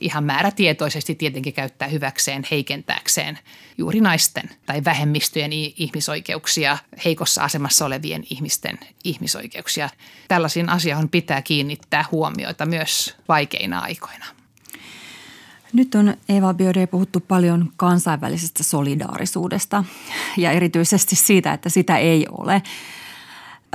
[0.00, 3.38] ihan määrätietoisesti tietenkin käyttää hyväkseen heikentääkseen
[3.78, 9.90] juuri naisten tai vähemmistöjen ihmisoikeuksia, heikossa asemassa olevien ihmisten ihmisoikeuksia.
[10.28, 14.26] Tällaisiin asioihin pitää kiinnittää huomioita myös vaikeina aikoina.
[15.72, 19.84] Nyt on Eva Biode puhuttu paljon kansainvälisestä solidaarisuudesta
[20.36, 22.62] ja erityisesti siitä, että sitä ei ole.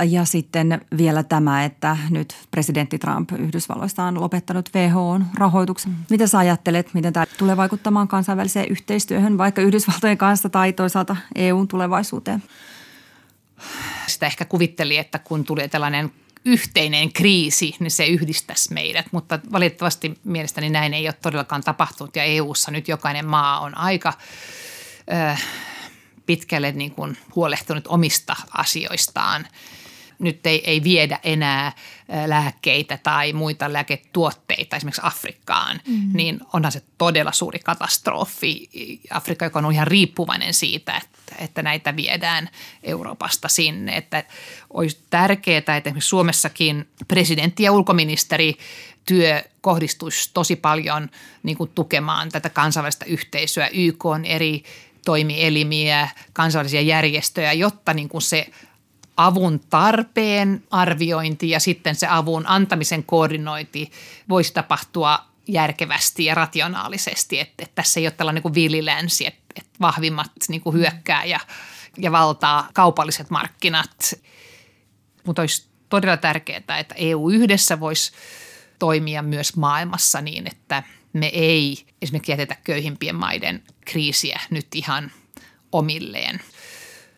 [0.04, 5.96] Ja sitten vielä tämä, että nyt presidentti Trump Yhdysvalloista on lopettanut WHOn rahoituksen.
[6.10, 11.68] Mitä sä ajattelet, miten tämä tulee vaikuttamaan kansainväliseen yhteistyöhön, vaikka Yhdysvaltojen kanssa tai toisaalta EUn
[11.68, 12.42] tulevaisuuteen?
[14.06, 16.12] Sitä ehkä kuvitteli, että kun tuli tällainen
[16.44, 19.06] yhteinen kriisi, niin se yhdistäisi meidät.
[19.12, 24.12] Mutta valitettavasti mielestäni näin ei ole todellakaan tapahtunut ja EU:ssa nyt jokainen maa on aika
[25.12, 25.42] äh,
[26.26, 29.46] pitkälle niin kuin huolehtunut omista asioistaan.
[30.22, 31.72] Nyt ei, ei viedä enää
[32.26, 36.10] lääkkeitä tai muita lääketuotteita esimerkiksi Afrikkaan, mm.
[36.12, 38.68] niin onhan se todella suuri katastrofi.
[39.10, 42.48] Afrikka, joka on ihan riippuvainen siitä, että, että näitä viedään
[42.82, 43.96] Euroopasta sinne.
[43.96, 44.24] Että
[44.70, 48.54] olisi tärkeää, että esimerkiksi Suomessakin presidentti ja ulkoministeri
[49.04, 51.10] työ kohdistuisi tosi paljon
[51.42, 54.62] niin kuin tukemaan tätä kansainvälistä yhteisöä, YK on eri
[55.04, 58.46] toimielimiä, kansallisia järjestöjä, jotta niin kuin se
[59.16, 63.92] avun tarpeen arviointi ja sitten se avun antamisen koordinointi
[64.28, 69.70] voisi tapahtua järkevästi ja rationaalisesti, että, että tässä ei ole tällainen niin villilänsi, että, että
[69.80, 71.40] vahvimmat niin kuin hyökkää ja,
[71.98, 74.14] ja valtaa kaupalliset markkinat.
[75.26, 78.12] Mutta olisi todella tärkeää, että EU yhdessä voisi
[78.78, 85.12] toimia myös maailmassa niin, että me ei esimerkiksi jätetä köyhimpien maiden kriisiä nyt ihan
[85.72, 86.40] omilleen.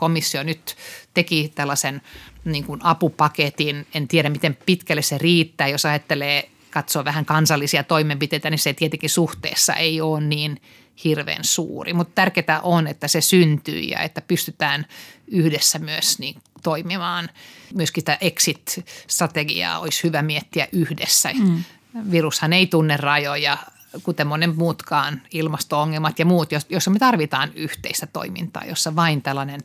[0.04, 0.76] Komissio nyt
[1.14, 2.02] teki tällaisen
[2.44, 3.86] niin kuin apupaketin.
[3.94, 9.10] En tiedä, miten pitkälle se riittää, jos ajattelee katsoa vähän kansallisia toimenpiteitä, niin se tietenkin
[9.10, 10.60] suhteessa ei ole niin
[11.04, 11.92] hirveän suuri.
[11.92, 14.86] Mutta tärkeää on, että se syntyy ja että pystytään
[15.26, 17.30] yhdessä myös niin toimimaan.
[17.74, 21.30] Myöskin tämä exit-strategiaa olisi hyvä miettiä yhdessä.
[21.32, 21.64] Mm.
[22.10, 23.58] Virushan ei tunne rajoja,
[24.02, 29.60] kuten monen muutkaan ilmasto-ongelmat ja muut, joissa me tarvitaan yhteistä toimintaa, jossa vain tällainen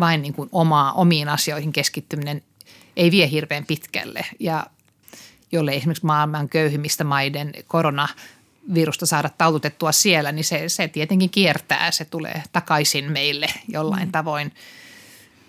[0.00, 2.42] vain niin kuin omaa, omiin asioihin keskittyminen
[2.96, 4.26] ei vie hirveän pitkälle.
[4.40, 4.66] Ja
[5.52, 11.90] jolle esimerkiksi maailman köyhimmistä maiden koronavirusta saada taututettua siellä, niin se, se tietenkin kiertää.
[11.90, 14.12] Se tulee takaisin meille jollain mm.
[14.12, 14.52] tavoin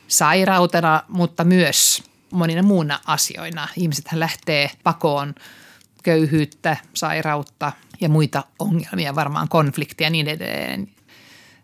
[0.07, 3.67] sairautena, mutta myös monina muuna asioina.
[3.77, 5.35] Ihmisethän lähtee pakoon
[6.03, 10.94] köyhyyttä, sairautta ja muita ongelmia, varmaan konfliktia ja niin edelleen.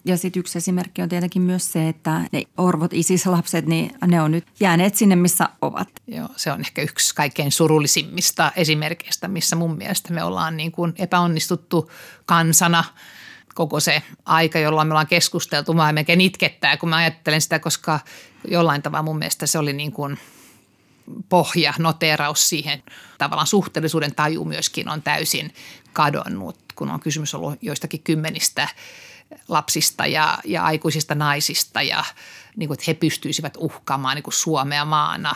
[0.06, 4.32] Ja sitten yksi esimerkki on tietenkin myös se, että ne orvot, isis-lapset, niin ne on
[4.32, 5.88] nyt jääneet sinne, missä ovat.
[6.08, 10.94] Joo, se on ehkä yksi kaikkein surullisimmista esimerkkeistä, missä mun mielestä me ollaan niin kuin
[10.98, 11.92] epäonnistuttu
[12.26, 12.84] kansana
[13.56, 15.74] koko se aika, jolloin me ollaan keskusteltu.
[15.74, 18.00] Mä melkein itkettää, kun mä ajattelen sitä, koska
[18.48, 20.18] jollain tavalla mun mielestä se oli niin kuin
[21.30, 22.84] pohja, noteraus siihen.
[23.18, 25.54] Tavallaan suhteellisuuden taju myöskin on täysin
[25.94, 28.68] kadonnut, kun on kysymys ollut joistakin kymmenistä–
[29.48, 32.04] lapsista ja, ja aikuisista naisista ja
[32.56, 35.36] niin kuin, että he pystyisivät uhkaamaan niin kuin Suomea maana.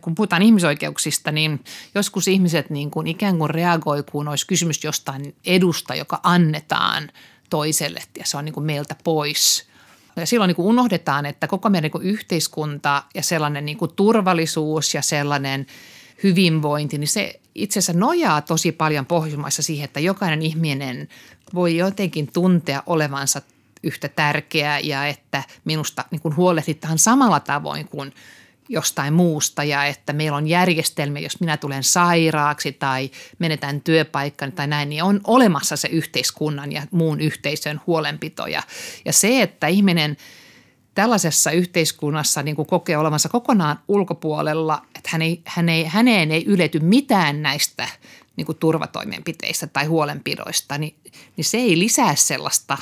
[0.00, 5.34] Kun puhutaan ihmisoikeuksista, niin joskus ihmiset niin kuin ikään kuin reagoi, kun olisi kysymys jostain
[5.46, 7.10] edusta, joka annetaan
[7.50, 9.68] toiselle ja se on niin kuin meiltä pois.
[10.16, 13.94] Ja silloin niin kuin unohdetaan, että koko meidän niin kuin yhteiskunta ja sellainen niin kuin
[13.96, 15.66] turvallisuus ja sellainen
[16.22, 21.08] hyvinvointi, niin se itse asiassa nojaa tosi paljon Pohjoismaissa siihen, että jokainen ihminen
[21.54, 23.42] voi jotenkin tuntea olevansa
[23.82, 28.12] yhtä tärkeää ja että minusta niin kuin huolehditaan samalla tavoin kuin
[28.68, 34.66] jostain muusta ja että meillä on järjestelmä, jos minä tulen sairaaksi tai menetän työpaikkani tai
[34.66, 38.46] näin, niin on olemassa se yhteiskunnan ja muun yhteisön huolenpito.
[38.46, 38.62] Ja,
[39.04, 40.16] ja se, että ihminen
[40.98, 46.44] tällaisessa yhteiskunnassa niin kuin kokee olevansa kokonaan ulkopuolella, että hän ei, hän ei, häneen ei
[46.46, 47.88] ylety mitään näistä
[48.36, 50.96] niin kuin turvatoimenpiteistä tai huolenpidoista, niin,
[51.36, 52.78] niin se ei lisää sellaista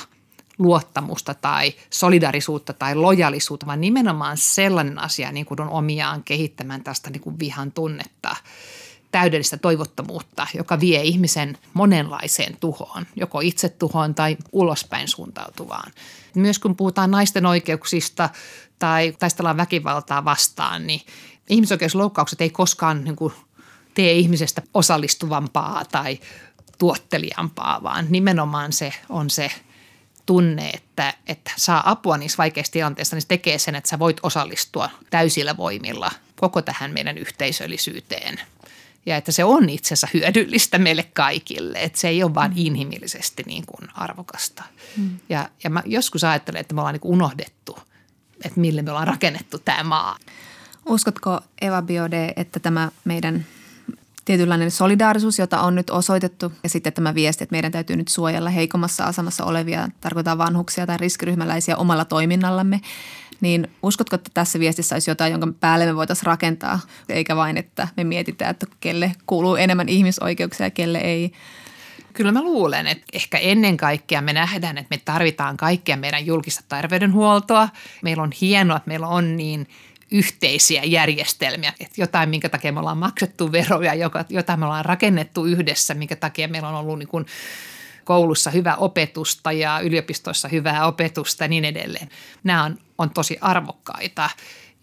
[0.59, 7.09] luottamusta tai solidarisuutta tai lojalisuutta, vaan nimenomaan sellainen asia niin kuin on omiaan kehittämään tästä
[7.09, 8.35] niin kuin vihan tunnetta,
[9.11, 15.91] täydellistä toivottomuutta, joka vie ihmisen monenlaiseen tuhoon, joko itse tuhoon tai ulospäin suuntautuvaan.
[16.35, 18.29] Myös kun puhutaan naisten oikeuksista
[18.79, 21.01] tai taistellaan väkivaltaa vastaan, niin
[21.49, 23.33] ihmisoikeusloukkaukset ei koskaan niin kuin
[23.93, 26.19] tee ihmisestä osallistuvampaa tai
[26.77, 29.51] tuottelijampaa, vaan nimenomaan se on se
[30.25, 34.17] tunne, että, että saa apua niissä vaikeissa tilanteissa, niin se tekee sen, että sä voit
[34.23, 38.39] osallistua täysillä voimilla koko tähän meidän yhteisöllisyyteen.
[39.07, 43.43] Ja että se on itse asiassa hyödyllistä meille kaikille, että se ei ole vain inhimillisesti
[43.45, 44.63] niin kuin arvokasta.
[44.97, 45.09] Mm.
[45.29, 47.77] Ja, ja mä joskus ajattelen, että me ollaan niin kuin unohdettu,
[48.45, 50.17] että mille me ollaan rakennettu tämä maa.
[50.85, 53.45] Uskotko Eva Biode, että tämä meidän
[54.25, 58.49] tietynlainen solidaarisuus, jota on nyt osoitettu ja sitten tämä viesti, että meidän täytyy nyt suojella
[58.49, 62.81] heikommassa asemassa olevia, tarkoittaa vanhuksia tai riskiryhmäläisiä omalla toiminnallamme,
[63.41, 67.87] niin uskotko, että tässä viestissä olisi jotain, jonka päälle me voitaisiin rakentaa, eikä vain, että
[67.97, 71.31] me mietitään, että kelle kuuluu enemmän ihmisoikeuksia ja kelle ei?
[72.13, 76.63] Kyllä mä luulen, että ehkä ennen kaikkea me nähdään, että me tarvitaan kaikkea meidän julkista
[76.69, 77.69] terveydenhuoltoa.
[78.01, 79.67] Meillä on hienoa, että meillä on niin
[80.11, 83.93] yhteisiä järjestelmiä, että jotain, minkä takia me ollaan maksettu veroja,
[84.29, 87.25] jotain me ollaan rakennettu yhdessä, minkä takia meillä on ollut niin kuin
[88.07, 92.09] koulussa hyvää opetusta ja yliopistoissa hyvää opetusta ja niin edelleen.
[92.43, 94.29] Nämä on, on tosi arvokkaita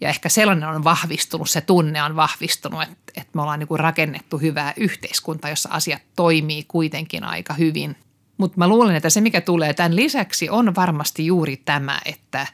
[0.01, 4.37] ja ehkä sellainen on vahvistunut, se tunne on vahvistunut, että, että me ollaan niin rakennettu
[4.37, 7.95] hyvää yhteiskuntaa, jossa asiat toimii kuitenkin aika hyvin.
[8.37, 12.47] Mutta mä luulen, että se mikä tulee tämän lisäksi on varmasti juuri tämä, että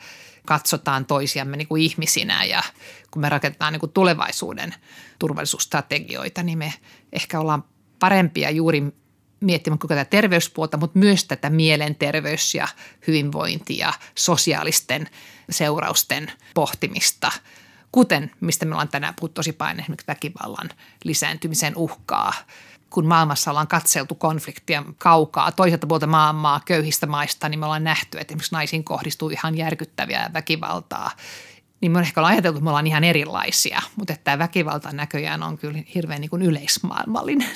[0.46, 2.64] katsotaan toisiamme niin kuin ihmisinä ja
[3.12, 4.76] kun me rakennetaan niin kuin tulevaisuuden
[5.20, 6.74] turvallisuusstrategioita, niin me
[7.14, 7.64] ehkä ollaan
[8.00, 8.84] parempia juuri
[9.42, 12.68] miettimään koko tätä terveyspuolta, mutta myös tätä mielenterveys- ja
[13.08, 15.10] hyvinvointi- ja sosiaalisten
[15.50, 17.32] seurausten pohtimista,
[17.92, 20.70] kuten mistä me ollaan tänään puhuttu tosi paljon, esimerkiksi väkivallan
[21.04, 22.34] lisääntymisen uhkaa.
[22.90, 28.18] Kun maailmassa ollaan katseltu konfliktia kaukaa toiselta puolta maailmaa, köyhistä maista, niin me ollaan nähty,
[28.20, 31.12] että esimerkiksi naisiin kohdistuu ihan järkyttäviä väkivaltaa
[31.82, 35.44] niin me on ehkä ajateltu, että me ollaan ihan erilaisia, mutta että tämä väkivalta näköjään
[35.44, 37.50] on kyllä hirveän niin kuin yleismaailmallinen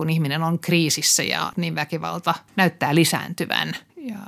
[0.00, 3.76] kun ihminen on kriisissä ja niin väkivalta näyttää lisääntyvän.
[3.96, 4.18] Ja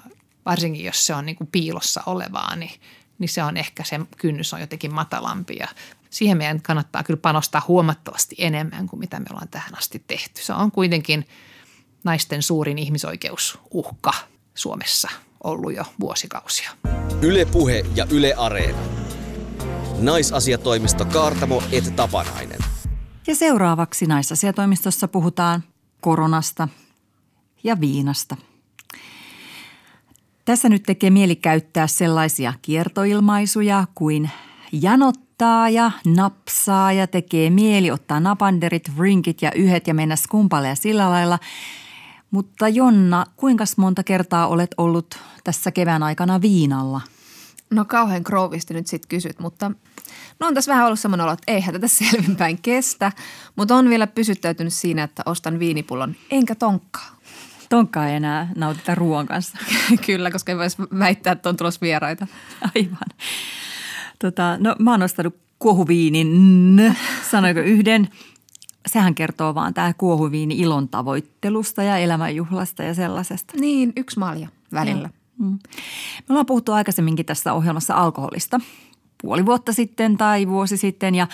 [0.47, 2.81] varsinkin jos se on niin kuin piilossa olevaa, niin,
[3.19, 5.69] niin se on ehkä se kynnys on jotenkin matalampi ja
[6.11, 10.43] siihen meidän kannattaa kyllä panostaa huomattavasti enemmän kuin mitä me ollaan tähän asti tehty.
[10.43, 11.27] Se on kuitenkin
[12.05, 14.13] naisten suurin ihmisoikeusuhka
[14.55, 15.09] Suomessa
[15.45, 16.71] ollut jo vuosikausia.
[17.23, 18.79] Yle Puhe ja Yle Areena.
[19.99, 22.72] Naisasiatoimisto Kaartamo et Tapanainen.
[23.27, 25.63] Ja seuraavaksi naisasiatoimistossa puhutaan
[26.01, 26.69] koronasta
[27.65, 28.37] ja viinasta.
[30.45, 34.31] Tässä nyt tekee mieli käyttää sellaisia kiertoilmaisuja kuin
[34.73, 40.75] janottaa ja napsaa ja tekee mieli ottaa napanderit, rinkit ja yhet ja mennä skumpalle ja
[40.75, 41.39] sillä lailla.
[42.31, 47.01] Mutta Jonna, kuinka monta kertaa olet ollut tässä kevään aikana viinalla?
[47.73, 49.71] No kauhean kroovisti nyt sit kysyt, mutta
[50.41, 53.13] No on tässä vähän ollut semmoinen olo, että eihän tätä selvinpäin kestä,
[53.57, 57.17] mutta on vielä pysyttäytynyt siinä, että ostan viinipullon enkä tonkkaa.
[57.69, 59.59] Tonkkaa ei enää nautita ruoan kanssa.
[60.07, 62.27] Kyllä, koska ei voisi väittää, että on tulossa vieraita.
[62.77, 63.09] Aivan.
[64.19, 66.97] Tota, no mä oon ostanut kuohuviinin,
[67.31, 68.09] sanoiko yhden.
[68.87, 73.55] Sehän kertoo vaan tämä kuohuviini ilon tavoittelusta ja elämänjuhlasta ja sellaisesta.
[73.61, 75.11] Niin, yksi malja välillä.
[75.39, 75.59] Mm.
[76.19, 78.61] Me ollaan puhuttu aikaisemminkin tässä ohjelmassa alkoholista–
[79.23, 81.27] puoli vuotta sitten tai vuosi sitten ja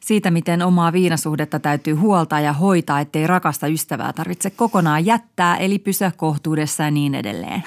[0.00, 5.78] siitä, miten omaa viinasuhdetta täytyy huoltaa ja hoitaa, ettei rakasta ystävää tarvitse kokonaan jättää, eli
[5.78, 7.62] pysyä kohtuudessa ja niin edelleen.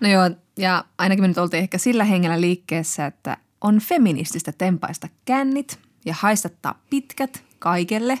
[0.00, 5.08] No joo, ja ainakin me nyt oltiin ehkä sillä hengellä liikkeessä, että on feminististä tempaista
[5.24, 8.18] kännit ja haistattaa pitkät kaikelle.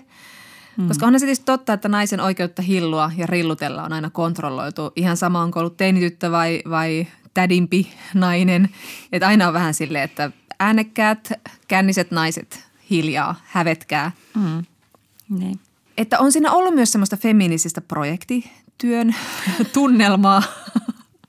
[0.76, 0.88] Hmm.
[0.88, 4.92] Koska onhan se tietysti totta, että naisen oikeutta hillua ja rillutella on aina kontrolloitu.
[4.96, 8.70] Ihan sama onko ollut teinityttö vai, vai tädimpi nainen.
[9.12, 11.32] Että aina on vähän silleen, että äänekkäät,
[11.68, 14.12] känniset naiset hiljaa, hävetkää.
[14.34, 14.64] Mm.
[15.28, 15.60] Niin.
[15.96, 19.14] Että on siinä ollut myös semmoista feminististä projektityön
[19.72, 20.42] tunnelmaa.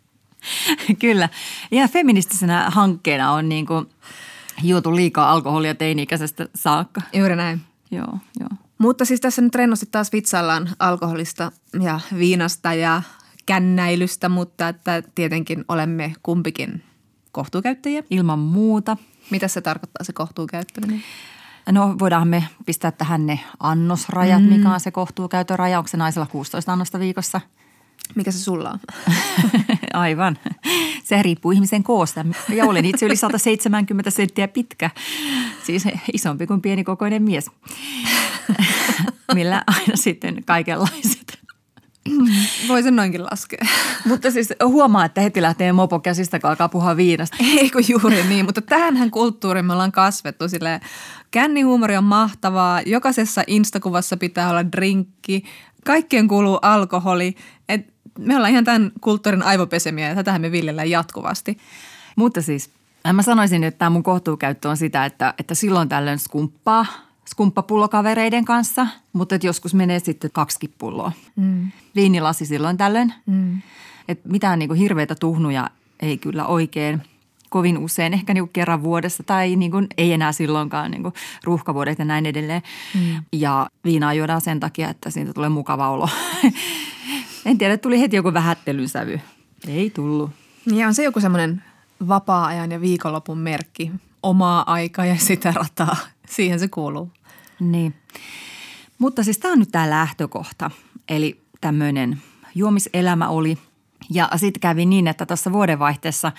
[0.99, 1.29] Kyllä.
[1.71, 3.85] Ja feministisenä hankkeena on niin kuin
[4.63, 7.01] juotu liikaa alkoholia teini-ikäisestä saakka.
[7.13, 7.61] Juuri näin.
[7.91, 8.49] Joo, joo.
[8.81, 13.01] Mutta siis tässä nyt rennosti taas vitsaillaan alkoholista ja viinasta ja
[13.45, 16.83] kännäilystä, mutta että tietenkin olemme kumpikin
[17.31, 18.03] kohtuukäyttäjiä.
[18.09, 18.97] Ilman muuta.
[19.29, 21.03] Mitä se tarkoittaa se kohtuukäyttäminen?
[21.71, 24.49] No voidaan me pistää tähän ne annosrajat, mm.
[24.49, 25.77] mikä on se kohtuukäytön raja.
[25.77, 27.41] Onko se naisella 16 annosta viikossa?
[28.15, 28.79] Mikä se sulla on?
[29.93, 30.37] Aivan.
[31.03, 32.25] Se riippuu ihmisen koosta.
[32.49, 34.89] Ja olen itse yli 170 senttiä pitkä.
[35.63, 35.83] Siis
[36.13, 37.51] isompi kuin pienikokoinen mies.
[39.33, 41.41] Millä aina sitten kaikenlaiset
[42.67, 43.65] voi sen noinkin laskea.
[44.05, 47.37] mutta siis huomaa, että heti lähtee mopo käsistä, kun alkaa puhua viinasta.
[47.39, 50.81] Ei kun juuri niin, mutta tähänhän kulttuuriin me ollaan kasvettu sille
[51.31, 55.43] Kännihuumori on mahtavaa, jokaisessa instakuvassa pitää olla drinkki,
[55.85, 57.35] kaikkien kuuluu alkoholi.
[57.69, 61.57] Et me ollaan ihan tämän kulttuurin aivopesemiä ja tätähän me viljellään jatkuvasti.
[62.15, 62.69] Mutta siis
[63.13, 66.85] mä sanoisin, että tämä mun kohtuukäyttö on sitä, että, että silloin tällöin skumppaa–
[67.31, 71.11] skumppapullokavereiden kanssa, mutta että joskus menee sitten kaksi pulloa.
[71.35, 71.71] Mm.
[71.95, 73.13] Viinilasi silloin tällöin.
[73.25, 73.61] Mm.
[74.07, 75.69] Et mitään niin kuin hirveitä tuhnuja
[75.99, 77.01] ei kyllä oikein
[77.49, 81.13] kovin usein, ehkä niin kuin kerran vuodessa tai niin kuin ei enää silloinkaan niin kuin
[81.43, 82.61] ruuhkavuodet ja näin edelleen.
[82.95, 83.23] Mm.
[83.33, 86.09] Ja viinaa juodaan sen takia, että siitä tulee mukava olo.
[87.45, 89.19] en tiedä, tuli heti joku vähättelyn sävy.
[89.67, 90.31] Ei tullut.
[90.65, 91.63] Ja on se joku semmoinen
[92.07, 93.91] vapaa-ajan ja viikonlopun merkki.
[94.23, 95.97] Omaa aikaa ja sitä rataa.
[96.35, 97.11] Siihen se kuuluu.
[97.59, 97.95] Niin.
[98.97, 100.71] Mutta siis tämä on nyt tämä lähtökohta.
[101.09, 102.21] Eli tämmöinen
[102.55, 103.57] juomiselämä oli
[104.09, 106.31] Ja sitten kävi niin, että tuossa vuodenvaihteessa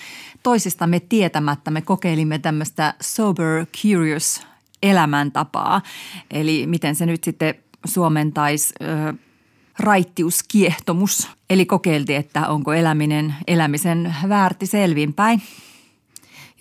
[0.42, 4.46] toisistamme tietämättä me kokeilimme tämmöistä sober curious
[4.82, 5.82] elämäntapaa.
[6.30, 8.74] Eli miten se nyt sitten suomentaisi
[9.79, 11.29] raittiuskiehtomus.
[11.51, 15.43] Eli kokeiltiin, että onko eläminen elämisen väärti selvinpäin.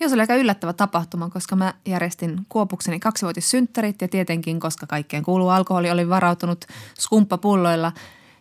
[0.00, 5.22] Joo, se oli aika yllättävä tapahtuma, koska mä järjestin Kuopukseni kaksivuotissynttärit ja tietenkin, koska kaikkeen
[5.22, 6.64] kuuluu alkoholi, olin varautunut
[6.98, 7.92] skumppapulloilla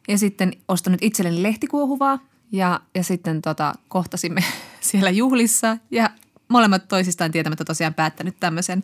[0.07, 2.19] ja sitten ostanut itselleni lehtikuohuvaa
[2.51, 4.43] ja, ja sitten tota, kohtasimme
[4.79, 6.09] siellä juhlissa ja
[6.47, 8.83] molemmat toisistaan tietämättä tosiaan päättänyt tämmöisen,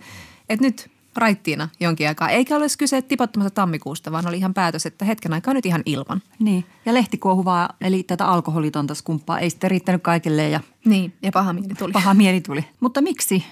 [0.50, 2.30] että nyt raittiina jonkin aikaa.
[2.30, 6.22] Eikä ole kyse tipottomasta tammikuusta, vaan oli ihan päätös, että hetken aikaa nyt ihan ilman.
[6.40, 11.54] Niin, ja lehtikuohuvaa, eli tätä alkoholitonta skumppaa ei sitten riittänyt kaikille ja Niin, ja paha
[11.54, 11.92] mieli tuli.
[11.92, 12.66] paha mieli tuli.
[12.80, 13.44] Mutta miksi,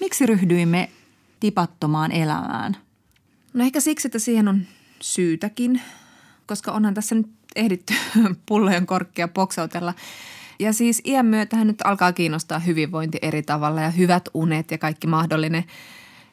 [0.00, 0.90] miksi ryhdyimme
[1.40, 2.76] tipattomaan elämään?
[3.54, 4.60] No ehkä siksi, että siihen on
[5.00, 5.80] syytäkin,
[6.46, 7.94] koska onhan tässä nyt ehditty
[8.48, 9.94] pullojen korkkia poksautella.
[10.58, 15.06] Ja siis iän myötähän nyt alkaa kiinnostaa hyvinvointi eri tavalla ja hyvät unet ja kaikki
[15.06, 15.64] mahdollinen.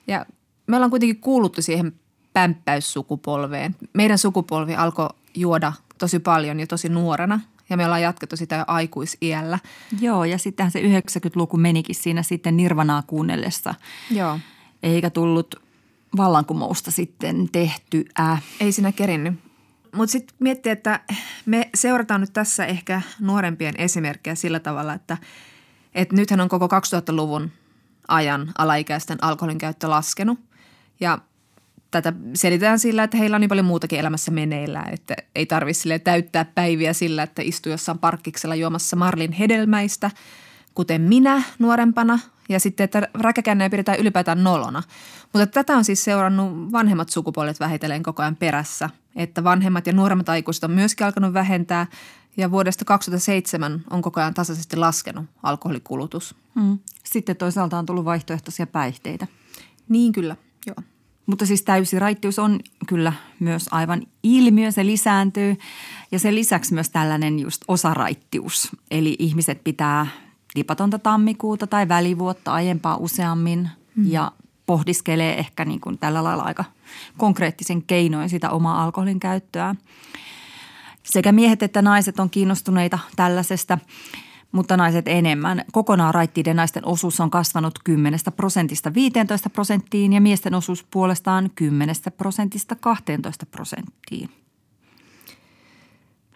[0.07, 0.25] Ja
[0.71, 1.93] me ollaan kuitenkin kuuluttu siihen
[2.33, 3.75] pämppäyssukupolveen.
[3.93, 8.63] Meidän sukupolvi alkoi juoda tosi paljon jo tosi nuorena ja me ollaan jatkettu sitä jo
[8.67, 9.59] aikuisiällä.
[10.01, 13.75] Joo, ja sittenhän se 90-luku menikin siinä sitten Nirvanaa kuunnellessa.
[14.11, 14.39] Joo.
[14.83, 15.55] Eikä tullut
[16.17, 18.37] vallankumousta sitten tehtyä.
[18.59, 19.33] Ei siinä kerinnyt.
[19.95, 20.99] Mutta sitten miettiä, että
[21.45, 25.17] me seurataan nyt tässä ehkä nuorempien esimerkkejä sillä tavalla, että,
[25.93, 27.51] että nythän on koko 2000-luvun
[28.07, 30.39] ajan alaikäisten alkoholin käyttö laskenut.
[31.01, 31.19] Ja
[31.91, 36.45] tätä selitetään sillä, että heillä on niin paljon muutakin elämässä meneillään, että ei tarvitse täyttää
[36.45, 40.11] päiviä sillä, että istuu jossain parkkiksella juomassa Marlin hedelmäistä,
[40.75, 44.83] kuten minä nuorempana, ja sitten, että räkäkännejä pidetään ylipäätään nolona.
[45.33, 50.29] Mutta tätä on siis seurannut vanhemmat sukupuolet vähitellen koko ajan perässä, että vanhemmat ja nuoremmat
[50.29, 51.87] aikuiset on myöskin alkanut vähentää,
[52.37, 56.35] ja vuodesta 2007 on koko ajan tasaisesti laskenut alkoholikulutus.
[56.55, 56.79] Mm.
[57.03, 59.27] Sitten toisaalta on tullut vaihtoehtoisia päihteitä.
[59.89, 60.35] Niin kyllä,
[60.67, 60.90] joo.
[61.31, 65.57] Mutta siis täysi raittius on kyllä myös aivan ilmiö, se lisääntyy.
[66.11, 68.69] Ja sen lisäksi myös tällainen just osaraittius.
[68.91, 70.07] Eli ihmiset pitää
[70.53, 74.11] tipatonta tammikuuta tai välivuotta aiempaa useammin mm.
[74.11, 74.31] ja
[74.65, 76.65] pohdiskelee ehkä niin kuin tällä lailla aika
[77.17, 79.75] konkreettisen keinoin sitä omaa alkoholin käyttöä.
[81.03, 83.77] Sekä miehet että naiset on kiinnostuneita tällaisesta–
[84.51, 85.65] mutta naiset enemmän.
[85.71, 91.95] Kokonaan raittiiden naisten osuus on kasvanut 10 prosentista 15 prosenttiin ja miesten osuus puolestaan 10
[92.17, 94.29] prosentista 12 prosenttiin.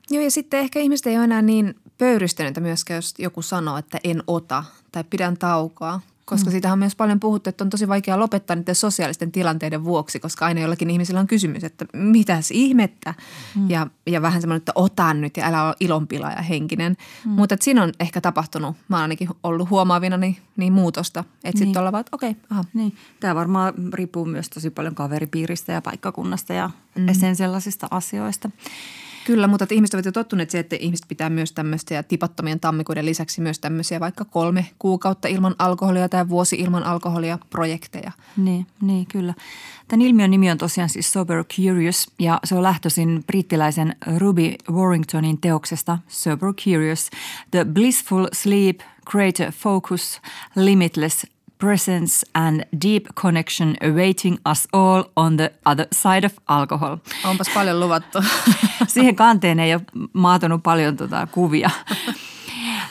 [0.09, 3.99] Joo ja sitten ehkä ihmiset ei ole enää niin pöyristyneitä myöskään, jos joku sanoo, että
[4.03, 6.01] en ota tai pidän taukoa.
[6.25, 6.51] Koska mm.
[6.51, 10.45] siitä on myös paljon puhuttu, että on tosi vaikea lopettaa niiden sosiaalisten tilanteiden vuoksi, koska
[10.45, 13.13] aina jollakin ihmisillä on kysymys, että mitäs ihmettä.
[13.55, 13.69] Mm.
[13.69, 16.97] Ja, ja vähän semmoinen, että otan nyt ja älä ole ilonpilaaja henkinen.
[17.25, 17.31] Mm.
[17.31, 21.19] Mutta siinä on ehkä tapahtunut, mä oon ainakin ollut huomaavina niin, niin muutosta.
[21.19, 21.57] Että niin.
[21.57, 22.63] sitten ollaan vaan, että okei, okay, aha.
[22.73, 22.95] Niin.
[23.19, 27.13] Tämä varmaan riippuu myös tosi paljon kaveripiiristä ja paikkakunnasta ja mm.
[27.13, 28.49] sen sellaisista asioista.
[29.25, 33.05] Kyllä, mutta ihmiset ovat jo tottuneet siihen, että ihmiset pitää myös tämmöistä ja tipattomien tammikuiden
[33.05, 38.11] lisäksi myös tämmöisiä vaikka kolme kuukautta ilman alkoholia tai vuosi ilman alkoholia projekteja.
[38.37, 39.33] Niin, niin kyllä.
[39.87, 45.41] Tämän ilmiön nimi on tosiaan siis Sober Curious ja se on lähtöisin brittiläisen Ruby Warringtonin
[45.41, 47.09] teoksesta Sober Curious,
[47.51, 50.21] The Blissful Sleep, Greater Focus,
[50.55, 56.97] Limitless presence and deep connection awaiting us all on the other side of alcohol.
[57.25, 58.19] Onpas paljon luvattu.
[58.87, 59.81] Siihen kanteen ei ole
[60.13, 61.69] maatunut paljon tuota kuvia.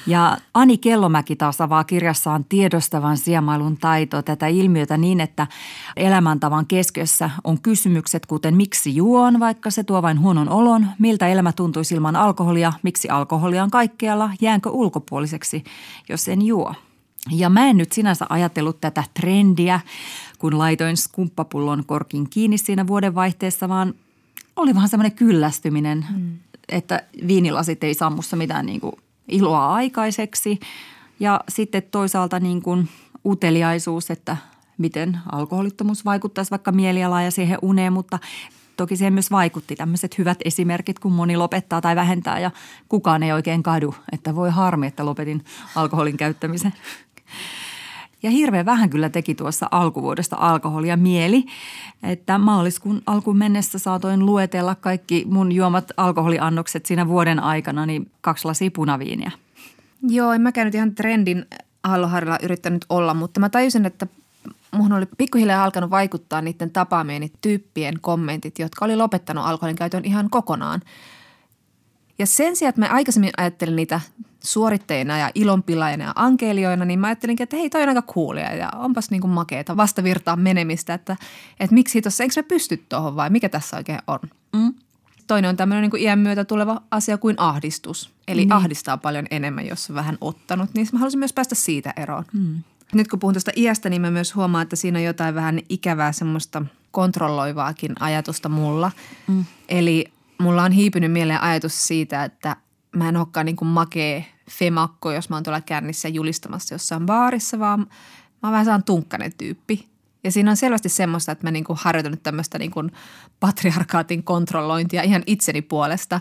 [0.06, 5.46] Ja Ani Kellomäki taas avaa kirjassaan tiedostavan siemailun taito tätä ilmiötä niin, että
[5.96, 11.52] elämäntavan keskiössä on kysymykset kuten miksi juon, vaikka se tuo vain huonon olon, miltä elämä
[11.52, 15.64] tuntuisi ilman alkoholia, miksi alkoholia on kaikkialla, jäänkö ulkopuoliseksi,
[16.08, 16.74] jos en juo.
[17.30, 19.80] Ja mä en nyt sinänsä ajatellut tätä trendiä,
[20.38, 23.94] kun laitoin skumppapullon korkin kiinni siinä vuodenvaihteessa, vaan
[24.56, 26.36] oli vähän semmoinen kyllästyminen, mm.
[26.68, 28.92] että viinilasit ei sammussa mitään niin kuin
[29.28, 30.60] iloa aikaiseksi.
[31.20, 32.88] Ja sitten toisaalta niin kuin
[33.26, 34.36] uteliaisuus, että
[34.78, 38.18] miten alkoholittomuus vaikuttaisi vaikka mielialaan ja siihen uneen, mutta
[38.76, 42.50] toki siihen myös vaikutti tämmöiset hyvät esimerkit, kun moni lopettaa tai vähentää ja
[42.88, 45.44] kukaan ei oikein kadu, että voi harmi, että lopetin
[45.74, 46.72] alkoholin käyttämisen.
[48.22, 51.44] Ja hirveän vähän kyllä teki tuossa alkuvuodesta alkoholia mieli,
[52.02, 58.44] että maaliskuun alkuun mennessä saatoin luetella kaikki mun juomat alkoholiannokset siinä vuoden aikana, niin kaksi
[58.44, 59.30] lasia punaviiniä.
[60.02, 61.46] Joo, en mäkään nyt ihan trendin
[61.84, 64.06] halloharilla yrittänyt olla, mutta mä tajusin, että
[64.74, 70.30] muhun oli pikkuhiljaa alkanut vaikuttaa niiden tapaamieni tyyppien kommentit, jotka oli lopettanut alkoholin käytön ihan
[70.30, 70.80] kokonaan.
[72.18, 74.00] Ja sen sijaan, että mä aikaisemmin ajattelin niitä
[74.44, 78.70] suoritteina ja ilonpilaajina ja ankelioina, niin mä ajattelinkin, että hei, toi on aika coolia ja
[78.76, 81.16] onpas niin kuin makeeta vastavirtaan menemistä, että,
[81.60, 84.18] että miksi tuossa, eikö me pysty tuohon vai mikä tässä oikein on.
[84.56, 84.74] Mm.
[85.26, 88.10] Toinen on tämmöinen niin kuin iän myötä tuleva asia kuin ahdistus.
[88.28, 88.52] Eli niin.
[88.52, 92.24] ahdistaa paljon enemmän, jos on vähän ottanut, niin mä halusin myös päästä siitä eroon.
[92.32, 92.62] Mm.
[92.94, 96.12] Nyt kun puhun tuosta iästä, niin mä myös huomaan, että siinä on jotain vähän ikävää
[96.12, 98.92] semmoista kontrolloivaakin ajatusta mulla.
[99.26, 99.44] Mm.
[99.68, 100.04] Eli
[100.38, 102.56] mulla on hiipynyt mieleen ajatus siitä, että
[102.96, 107.58] mä en olekaan niin kuin makee femakko, jos mä oon tuolla kännissä julistamassa jossain baarissa,
[107.58, 107.86] vaan mä
[108.42, 109.88] oon vähän saan tunkkanen tyyppi.
[110.24, 112.92] Ja siinä on selvästi semmoista, että mä niin kuin harjoitan tämmöistä niin kuin
[113.40, 116.20] patriarkaatin kontrollointia ihan itseni puolesta.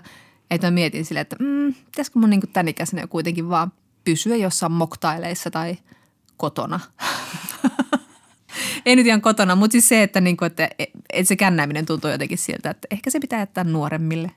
[0.51, 3.71] Että mä mietin silleen, että mm, pitäisikö mun niin kuin tämän ikäisenä kuitenkin vaan
[4.03, 5.77] pysyä jossain moktaileissa tai
[6.37, 6.79] kotona.
[8.85, 10.69] Ei nyt ihan kotona, mutta siis se, että, niin kuin, että,
[11.13, 14.31] että se kännääminen tuntuu jotenkin siltä, että ehkä se pitää jättää nuoremmille.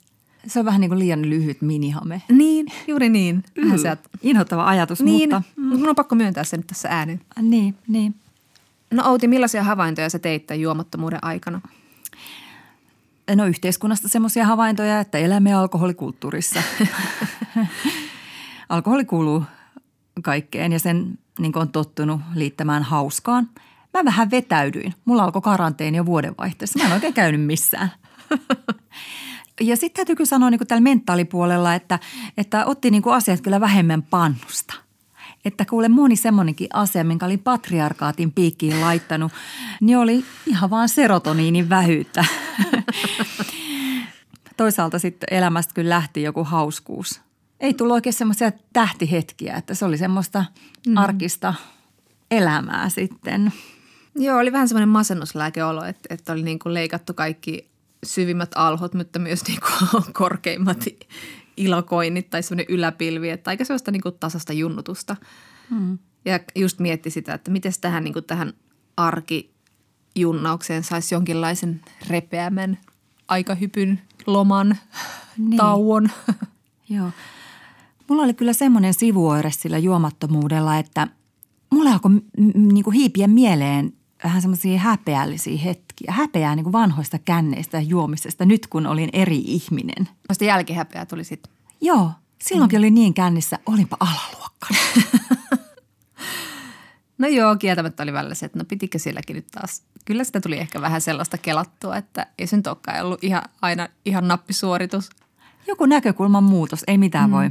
[0.46, 2.22] Se on vähän niin kuin liian lyhyt minihame.
[2.28, 3.44] Niin, juuri niin.
[3.58, 3.72] Mm.
[4.22, 5.42] Inhottava ajatus, niin, mutta...
[5.56, 5.78] Mm.
[5.78, 7.20] Mun on pakko myöntää sen tässä ääneen.
[7.40, 8.14] Niin, niin.
[8.90, 11.60] No Outi, millaisia havaintoja sä teit tämän juomattomuuden aikana?
[13.34, 16.62] No yhteiskunnasta semmoisia havaintoja, että elämme alkoholikulttuurissa.
[18.68, 19.42] Alkoholi kuuluu
[20.22, 23.48] kaikkeen ja sen niin on tottunut liittämään hauskaan.
[23.94, 24.94] Mä vähän vetäydyin.
[25.04, 26.78] Mulla alkoi karanteeni jo vuodenvaihteessa.
[26.78, 27.92] Mä en oikein käynyt missään.
[29.60, 31.98] Ja sitten täytyy kyllä sanoa niin kuin tällä mentaalipuolella, että,
[32.36, 34.74] että otti niin kuin asiat kyllä vähemmän pannusta.
[35.44, 39.32] Että kuule moni semmoinenkin asia, minkä oli patriarkaatin piikkiin laittanut,
[39.80, 42.24] niin oli ihan vaan serotoniinin vähyyttä.
[44.56, 47.20] Toisaalta sitten elämästä kyllä lähti joku hauskuus.
[47.60, 50.44] Ei tullut oikein semmoisia tähtihetkiä, että se oli semmoista
[50.86, 50.96] mm.
[50.96, 51.54] arkista
[52.30, 53.52] elämää sitten.
[54.14, 57.70] Joo, oli vähän semmoinen masennuslääkeolo, että, että oli niin kuin leikattu kaikki
[58.06, 60.84] syvimmät alhot, mutta myös niin kuin korkeimmat
[61.56, 65.16] ilokoinnit tai semmoinen yläpilvi, että aika sellaista niin kuin tasasta junnutusta.
[65.70, 65.98] Mm.
[66.24, 68.52] Ja just mietti sitä, että miten tähän, niin kuin tähän
[68.96, 72.78] arkijunnaukseen saisi jonkinlaisen repeämän
[73.28, 74.76] aikahypyn, loman,
[75.38, 75.56] niin.
[75.56, 76.10] tauon.
[76.88, 77.10] Joo.
[78.08, 81.08] Mulla oli kyllä semmoinen sivuoire sillä juomattomuudella, että
[81.70, 83.92] mulla alkoi m- m- niin kuin hiipiä mieleen
[84.24, 86.12] vähän semmoisia häpeällisiä hetkiä.
[86.12, 90.08] Häpeää niin kuin vanhoista känneistä ja juomisesta nyt, kun olin eri ihminen.
[90.28, 91.52] Vasta jälkihäpeää tuli sitten.
[91.80, 92.10] Joo,
[92.42, 92.80] silloinkin mm.
[92.80, 94.66] oli niin kännissä, olinpa alaluokka.
[97.18, 99.82] no joo, kieltämättä oli välillä se, että no pitikö silläkin nyt taas.
[100.04, 103.88] Kyllä sitä tuli ehkä vähän sellaista kelattua, että ei se nyt olekaan ollut ihan, aina
[104.04, 105.10] ihan nappisuoritus.
[105.66, 107.34] Joku näkökulman muutos, ei mitään mm.
[107.34, 107.50] voi.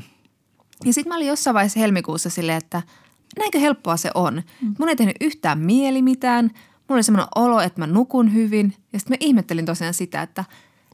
[0.85, 2.81] Ja sitten mä olin jossain vaiheessa helmikuussa silleen, että–
[3.39, 4.43] näinkö helppoa se on.
[4.61, 4.75] Mm.
[4.79, 6.45] Mun ei tehnyt yhtään mieli mitään.
[6.45, 8.73] Mulla oli semmoinen olo, että mä nukun hyvin.
[8.93, 10.45] Ja sitten mä ihmettelin tosiaan sitä, että,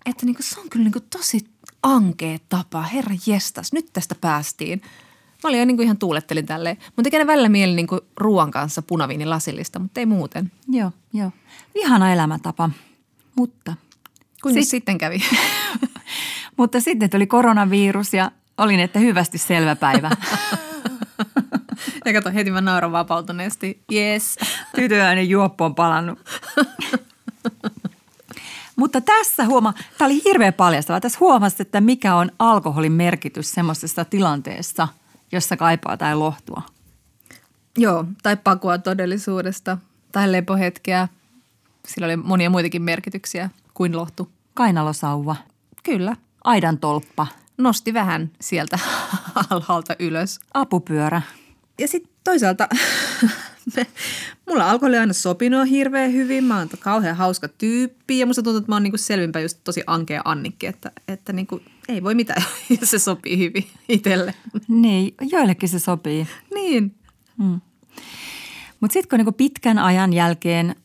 [0.06, 1.46] että niinku, se on kyllä niinku tosi
[1.84, 2.82] ankea tapa.
[2.82, 4.82] Herra jestas, nyt tästä päästiin.
[5.44, 6.78] Mä olin jo niinku ihan tuulettelin tälleen.
[6.98, 10.52] Mun tekee välillä mieli niinku ruoan kanssa punaviinin lasillista, mutta ei muuten.
[10.68, 11.32] Joo, joo.
[11.76, 12.70] Ihana elämäntapa,
[13.36, 13.76] mutta...
[14.42, 14.70] Kuinka Sit...
[14.70, 15.20] sitten kävi?
[16.58, 20.12] mutta sitten tuli koronavirus ja olin, että hyvästi selvä päivä.
[22.06, 23.84] Ja kato, heti mä nauran vapautuneesti.
[23.94, 24.38] Yes.
[24.76, 26.20] Tytöäinen juoppo on palannut.
[28.76, 31.00] Mutta tässä huoma, tämä oli hirveän paljastava.
[31.00, 34.88] Tässä huomasi, että mikä on alkoholin merkitys semmoisessa tilanteessa,
[35.32, 36.62] jossa kaipaa tai lohtua.
[37.78, 39.78] Joo, tai pakua todellisuudesta,
[40.12, 41.08] tai lepohetkeä.
[41.88, 44.32] Sillä oli monia muitakin merkityksiä kuin lohtu.
[44.54, 45.36] Kainalosauva.
[45.84, 46.16] Kyllä.
[46.44, 47.28] Aidan tolppa.
[47.58, 48.80] Nosti vähän sieltä
[49.50, 50.40] alhaalta ylös.
[50.54, 51.22] Apupyörä
[51.80, 52.68] ja sitten toisaalta
[53.76, 53.88] me,
[54.50, 56.44] mulla alkoholi aina sopinut hirveän hyvin.
[56.44, 59.84] Mä oon kauhean hauska tyyppi ja musta tuntuu, että mä oon niinku selvinpä just tosi
[59.88, 62.44] ankea Annikki, että, että niinku, ei voi mitään,
[62.82, 64.34] jos se sopii hyvin itselle.
[64.68, 66.28] Niin, joillekin se sopii.
[66.54, 66.96] Niin.
[67.38, 67.62] Hmm.
[68.80, 70.76] Mutta sitten kun niinku pitkän ajan jälkeen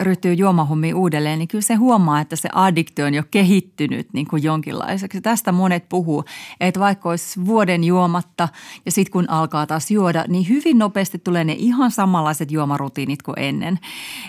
[0.00, 4.42] ryhtyy juomahommiin uudelleen, niin kyllä se huomaa, että se addiktio on jo kehittynyt niin kuin
[4.42, 5.20] jonkinlaiseksi.
[5.20, 6.24] Tästä monet puhuu,
[6.60, 8.48] että vaikka olisi vuoden juomatta
[8.86, 13.38] ja sitten kun alkaa taas juoda, niin hyvin nopeasti tulee ne ihan samanlaiset juomarutiinit kuin
[13.38, 13.78] ennen.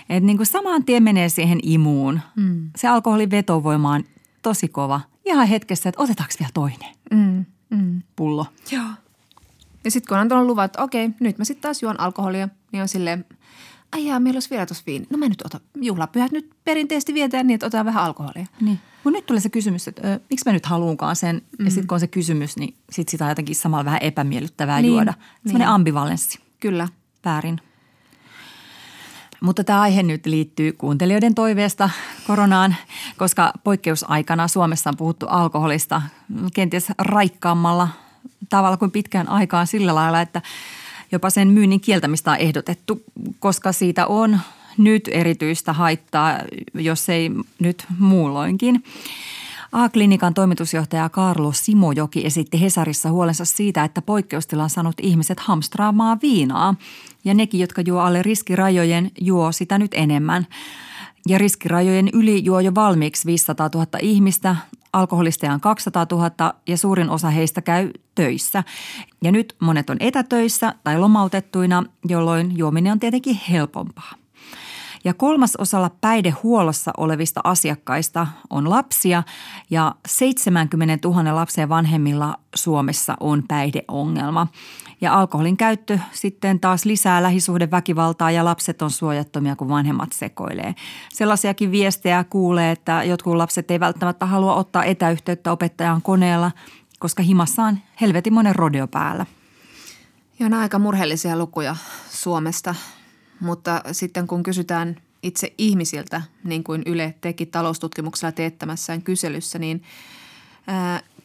[0.08, 2.20] Että niin kuin saman tien menee siihen imuun.
[2.36, 2.70] Mm.
[2.76, 4.04] Se alkoholin vetovoima on
[4.42, 5.00] tosi kova.
[5.24, 7.44] Ihan hetkessä, että otetaanko vielä toinen mm.
[7.70, 8.02] Mm.
[8.16, 8.46] pullo.
[8.70, 8.84] Joo.
[9.84, 12.82] Ja sitten kun on antanut luvat, että okei, nyt mä sitten taas juon alkoholia, niin
[12.82, 13.24] on silleen–
[13.92, 15.06] ai jaa, meillä olisi vielä tuossa viini.
[15.10, 18.46] No mä nyt ota, juhlapyhät nyt perinteisesti vietään niin, että otetaan vähän alkoholia.
[18.60, 18.80] Niin.
[19.04, 21.42] Mutta nyt tulee se kysymys, että ö, miksi mä nyt haluunkaan sen.
[21.58, 21.64] Mm.
[21.64, 24.92] Ja sitten kun on se kysymys, niin sit sitä on jotenkin samalla vähän epämiellyttävää niin,
[24.92, 25.12] juoda.
[25.12, 25.74] Sellainen niin.
[25.74, 26.38] ambivalenssi.
[26.60, 26.88] Kyllä.
[27.24, 27.60] Väärin.
[29.40, 31.90] Mutta tämä aihe nyt liittyy kuuntelijoiden toiveesta
[32.26, 32.76] koronaan,
[33.16, 36.02] koska poikkeusaikana Suomessa on puhuttu alkoholista
[36.54, 37.88] kenties raikkaammalla
[38.48, 40.42] tavalla kuin pitkään aikaan sillä lailla, että
[41.12, 43.02] jopa sen myynnin kieltämistä on ehdotettu,
[43.38, 44.40] koska siitä on
[44.78, 46.38] nyt erityistä haittaa,
[46.74, 48.84] jos ei nyt muulloinkin.
[49.72, 56.74] A-klinikan toimitusjohtaja Karlo Simojoki esitti Hesarissa huolensa siitä, että poikkeustilan saanut ihmiset hamstraamaan viinaa.
[57.24, 60.46] Ja nekin, jotka juo alle riskirajojen, juo sitä nyt enemmän.
[61.28, 64.56] Ja riskirajojen yli juo jo valmiiksi 500 000 ihmistä,
[64.92, 68.64] alkoholisteja on 200 000 ja suurin osa heistä käy töissä.
[69.24, 74.12] Ja nyt monet on etätöissä tai lomautettuina, jolloin juominen on tietenkin helpompaa.
[75.04, 79.22] Ja kolmas osalla päihdehuollossa olevista asiakkaista on lapsia
[79.70, 84.46] ja 70 000 lapsen vanhemmilla Suomessa on päihdeongelma.
[85.00, 90.74] Ja alkoholin käyttö sitten taas lisää lähisuhdeväkivaltaa ja lapset on suojattomia, kun vanhemmat sekoilee.
[91.12, 96.52] Sellaisiakin viestejä kuulee, että jotkut lapset ei välttämättä halua ottaa etäyhteyttä opettajan koneella,
[96.98, 99.26] koska himassa on helvetin monen rodeo päällä.
[100.38, 101.76] Ja on aika murheellisia lukuja
[102.10, 102.74] Suomesta,
[103.40, 109.82] mutta sitten kun kysytään itse ihmisiltä, niin kuin Yle teki taloustutkimuksella teettämässään kyselyssä, niin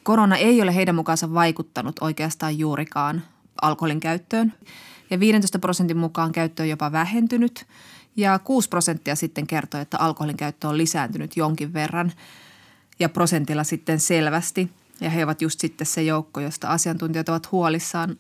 [0.04, 3.22] korona ei ole heidän mukaansa vaikuttanut oikeastaan juurikaan
[3.68, 4.54] alkoholin käyttöön.
[5.10, 7.66] Ja 15 prosentin mukaan käyttö on jopa vähentynyt
[8.16, 12.12] ja 6 prosenttia sitten kertoo, että alkoholin käyttö on lisääntynyt jonkin verran
[13.00, 14.72] ja prosentilla sitten selvästi.
[15.02, 18.18] Ja he ovat just sitten se joukko, josta asiantuntijat ovat huolissaan.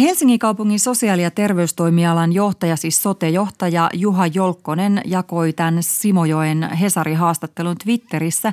[0.00, 8.52] Helsingin kaupungin sosiaali- ja terveystoimialan johtaja, siis sote-johtaja Juha Jolkkonen jakoi tämän Simojoen Hesari-haastattelun Twitterissä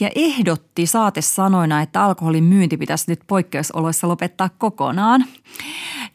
[0.00, 5.24] ja ehdotti saatesanoina, että alkoholin myynti pitäisi nyt poikkeusoloissa lopettaa kokonaan.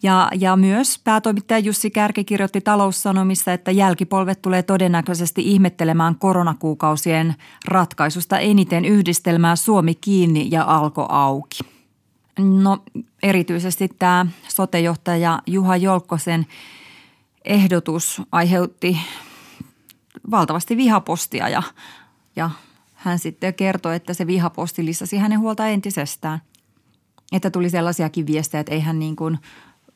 [0.03, 7.35] Ja, ja myös päätoimittaja Jussi Kärki kirjoitti taloussanomissa, että jälkipolvet tulee todennäköisesti ihmettelemään koronakuukausien
[7.67, 11.78] ratkaisusta eniten yhdistelmää Suomi kiinni ja alko auki.
[12.39, 12.83] No
[13.23, 16.47] erityisesti tämä sotejohtaja Juha Jolkkosen
[17.45, 18.97] ehdotus aiheutti
[20.31, 21.63] valtavasti vihapostia ja,
[22.35, 22.49] ja
[22.95, 26.41] hän sitten kertoi, että se vihaposti lisäsi hänen huolta entisestään.
[27.31, 29.37] Että tuli sellaisiakin viestejä, että eihän niin kuin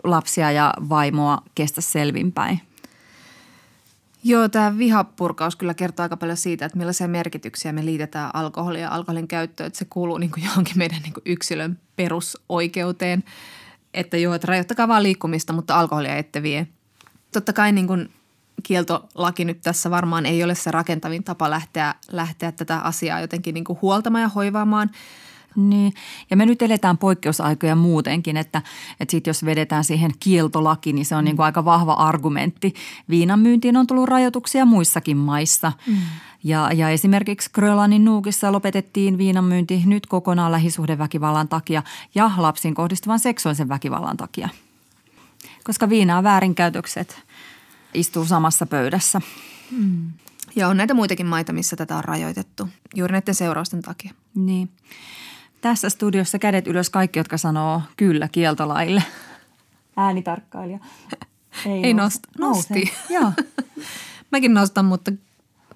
[0.03, 2.61] lapsia ja vaimoa kestä selvinpäin–
[4.23, 8.91] Joo, tämä vihapurkaus kyllä kertoo aika paljon siitä, että millaisia merkityksiä me liitetään alkoholia ja
[8.91, 9.67] alkoholin käyttöön.
[9.67, 13.23] Että se kuuluu niin kuin johonkin meidän niin kuin yksilön perusoikeuteen.
[13.93, 16.67] Että joo, että rajoittakaa vaan liikkumista, mutta alkoholia ette vie.
[17.31, 18.09] Totta kai niin kuin
[18.63, 23.63] kieltolaki nyt tässä varmaan ei ole se rakentavin tapa lähteä, lähteä tätä asiaa jotenkin niin
[23.63, 24.89] kuin huoltamaan ja hoivaamaan–
[25.55, 25.93] niin,
[26.29, 28.61] ja me nyt eletään poikkeusaikoja muutenkin, että,
[28.99, 31.25] että sit jos vedetään siihen kieltolaki, niin se on mm.
[31.25, 32.73] niin kuin aika vahva argumentti.
[33.09, 35.71] Viinan myyntiin on tullut rajoituksia muissakin maissa.
[35.87, 35.97] Mm.
[36.43, 41.83] Ja, ja esimerkiksi Grönlannin nuukissa lopetettiin viinan myynti nyt kokonaan lähisuhdeväkivallan takia
[42.15, 44.49] ja lapsiin kohdistuvan seksuaalisen väkivallan takia.
[45.63, 47.21] Koska viinaa väärinkäytökset
[47.93, 49.21] istuu samassa pöydässä.
[49.71, 50.11] Mm.
[50.55, 54.13] Ja on näitä muitakin maita, missä tätä on rajoitettu juuri näiden seurausten takia.
[54.35, 54.69] Niin.
[55.63, 59.03] Tässä studiossa kädet ylös kaikki, jotka sanoo kyllä kieltolaille.
[59.97, 60.79] Äänitarkkailija.
[61.65, 62.29] Ei, Ei nosta.
[62.39, 62.93] Nosti.
[63.09, 63.31] Joo.
[64.31, 65.11] Mäkin nostan, mutta,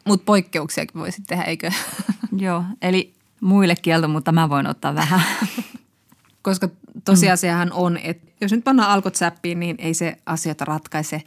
[0.05, 1.71] mutta poikkeuksiakin voisit tehdä, eikö?
[2.37, 5.21] Joo, eli muille kielto, mutta mä voin ottaa vähän.
[6.41, 6.69] Koska
[7.05, 11.23] tosiasiahan on, että jos nyt pannaan alkot säppiin, niin ei se asioita ratkaise.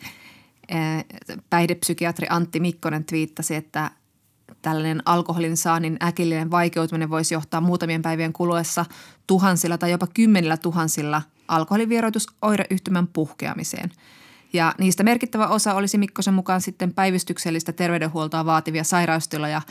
[1.51, 3.91] Päihdepsykiatri Antti Mikkonen twiittasi, että
[4.63, 8.85] tällainen alkoholin saannin äkillinen vaikeutuminen voisi johtaa muutamien päivien kuluessa
[9.27, 13.91] tuhansilla tai jopa kymmenillä tuhansilla alkoholivieroitusoireyhtymän puhkeamiseen.
[14.53, 19.63] Ja niistä merkittävä osa olisi Mikkosen mukaan sitten päivystyksellistä terveydenhuoltoa vaativia sairaustiloja,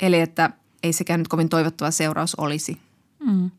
[0.00, 0.50] eli että
[0.82, 2.78] ei sekään nyt kovin toivottava seuraus olisi.
[3.26, 3.50] Mm.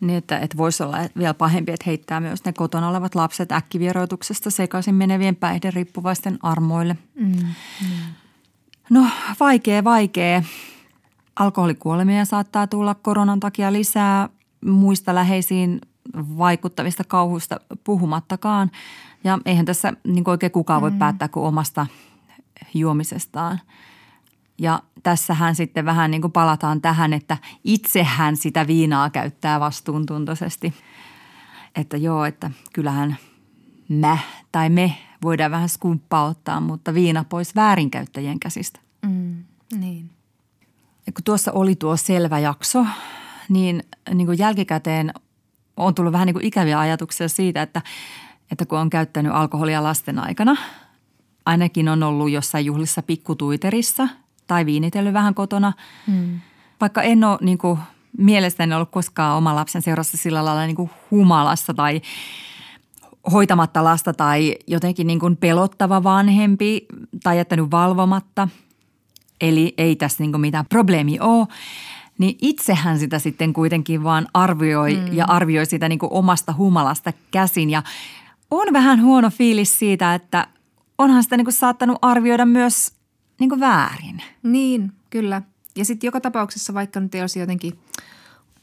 [0.00, 4.50] Niin, että, että voisi olla vielä pahempi, että heittää myös ne kotona olevat lapset äkkivieroituksesta
[4.50, 6.96] sekaisin menevien päihderiippuvaisten armoille.
[7.14, 7.26] Mm.
[7.26, 8.14] Mm.
[8.90, 9.06] No
[9.40, 10.42] vaikea, vaikea.
[11.36, 14.28] Alkoholikuolemia saattaa tulla koronan takia lisää
[14.64, 15.80] muista läheisiin
[16.16, 18.70] vaikuttavista kauhuista puhumattakaan.
[19.24, 20.98] Ja eihän tässä niin oikein kukaan voi mm.
[20.98, 21.86] päättää kuin omasta
[22.74, 23.60] juomisestaan.
[24.58, 30.74] Ja tässähän sitten vähän niin kuin palataan tähän, että itsehän sitä viinaa käyttää vastuuntuntoisesti.
[31.76, 33.16] Että joo, että kyllähän
[33.88, 34.18] mä
[34.52, 38.80] tai me voidaan vähän skumppaa ottaa, mutta viina pois väärinkäyttäjien käsistä.
[39.06, 39.44] Mm,
[39.78, 40.10] niin.
[41.06, 42.86] Ja kun tuossa oli tuo selvä jakso,
[43.48, 43.82] niin,
[44.14, 45.12] niin kuin jälkikäteen
[45.76, 47.82] on tullut vähän niin kuin ikäviä ajatuksia siitä, että,
[48.50, 50.56] että kun on käyttänyt alkoholia lasten aikana,
[51.46, 54.08] ainakin on ollut jossain juhlissa pikkutuiterissa
[54.46, 55.72] tai viinitellyt vähän kotona.
[56.06, 56.40] Mm.
[56.80, 57.78] Vaikka en ole niin kuin,
[58.18, 62.00] mielestäni ollut koskaan oma lapsen seurassa sillä lailla niin kuin humalassa tai
[63.32, 66.86] hoitamatta lasta tai jotenkin niin kuin pelottava vanhempi
[67.22, 68.48] tai jättänyt valvomatta.
[69.40, 71.46] Eli ei tässä niin kuin mitään probleemi ole.
[72.18, 75.12] Niin itsehän sitä sitten kuitenkin vaan arvioi mm.
[75.12, 77.70] ja arvioi sitä niin kuin omasta humalasta käsin.
[77.70, 77.82] Ja
[78.50, 80.46] on vähän huono fiilis siitä, että
[80.98, 82.92] onhan sitä niin kuin saattanut arvioida myös
[83.40, 84.22] niin kuin väärin.
[84.42, 85.42] Niin, kyllä.
[85.76, 87.78] Ja sitten joka tapauksessa, vaikka nyt ei olisi jotenkin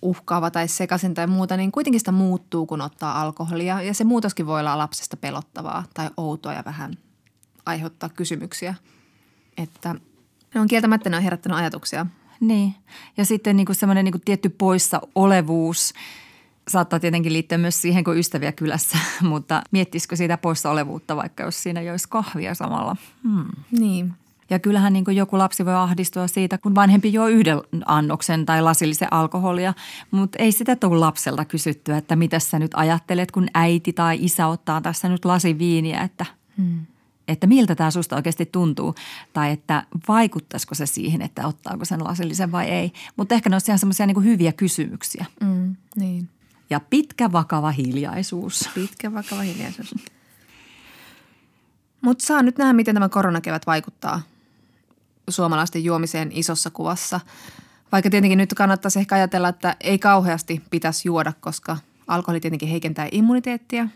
[0.02, 3.82] uhkaava tai sekaisin tai muuta, niin kuitenkin sitä muuttuu, kun ottaa alkoholia.
[3.82, 6.94] Ja se muutoskin voi olla lapsesta pelottavaa tai outoa ja vähän
[7.66, 8.76] aiheuttaa kysymyksiä.
[9.58, 9.96] Että
[10.56, 12.06] ne on kieltämättä ne on herättänyt ajatuksia.
[12.40, 12.76] Niin.
[13.18, 15.94] Ja sitten niin semmoinen niin tietty poissa olevuus
[16.68, 21.64] saattaa tietenkin liittyä myös siihen, kun ystäviä kylässä, mutta miettisikö siitä poissa olevuutta, vaikka jos
[21.64, 22.96] siinä joisi kahvia samalla?
[23.24, 23.50] Hmm.
[23.72, 24.14] Niin.
[24.50, 29.14] Ja kyllähän niin joku lapsi voi ahdistua siitä, kun vanhempi juo yhden annoksen tai lasillisen
[29.14, 29.74] alkoholia,
[30.12, 34.48] mutta ei sitä tule lapselta kysyttyä, että mitä sä nyt ajattelet, kun äiti tai isä
[34.48, 36.26] ottaa tässä nyt lasi viiniä, että,
[36.58, 36.86] hmm.
[37.28, 38.96] että miltä tämä susta oikeasti tuntuu
[39.34, 42.92] tai että vaikuttaisiko se siihen, että ottaako sen lasillisen vai ei.
[43.16, 45.26] Mutta ehkä ne on ihan semmoisia niin hyviä kysymyksiä.
[45.44, 45.76] Hmm.
[45.96, 46.30] niin.
[46.70, 48.70] Ja pitkä vakava hiljaisuus.
[48.76, 49.96] Pitkä vakava hiljaisuus.
[52.02, 54.22] Mutta saa nyt nähdä, miten tämä koronakevät vaikuttaa
[55.32, 57.20] suomalaisten juomiseen isossa kuvassa.
[57.92, 61.78] Vaikka tietenkin nyt kannattaisi ehkä ajatella, että ei kauheasti pitäisi juoda, koska
[62.08, 63.88] alkoholi tietenkin heikentää immuniteettia.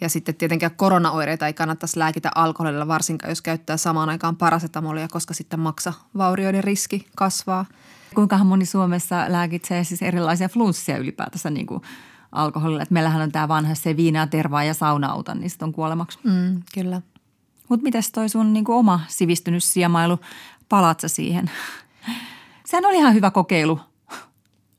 [0.00, 5.34] Ja sitten tietenkään koronaoireita ei kannattaisi lääkitä alkoholilla, varsinkaan jos käyttää samaan aikaan parasetamolia, koska
[5.34, 7.66] sitten maksavaurioiden riski kasvaa.
[8.14, 11.82] Kuinka moni Suomessa lääkitsee siis erilaisia flunssia ylipäätänsä niin kuin
[12.32, 12.82] alkoholilla?
[12.82, 16.18] Et meillähän on tämä vanha se viinaa, tervaa ja saunauta, niin sitten on kuolemaksi.
[16.24, 17.02] Mm, kyllä.
[17.68, 20.18] Mutta mitäs toi sun niin kuin oma sivistynyt siemailu?
[20.70, 21.50] Palaat siihen?
[22.66, 23.80] Sehän oli ihan hyvä kokeilu.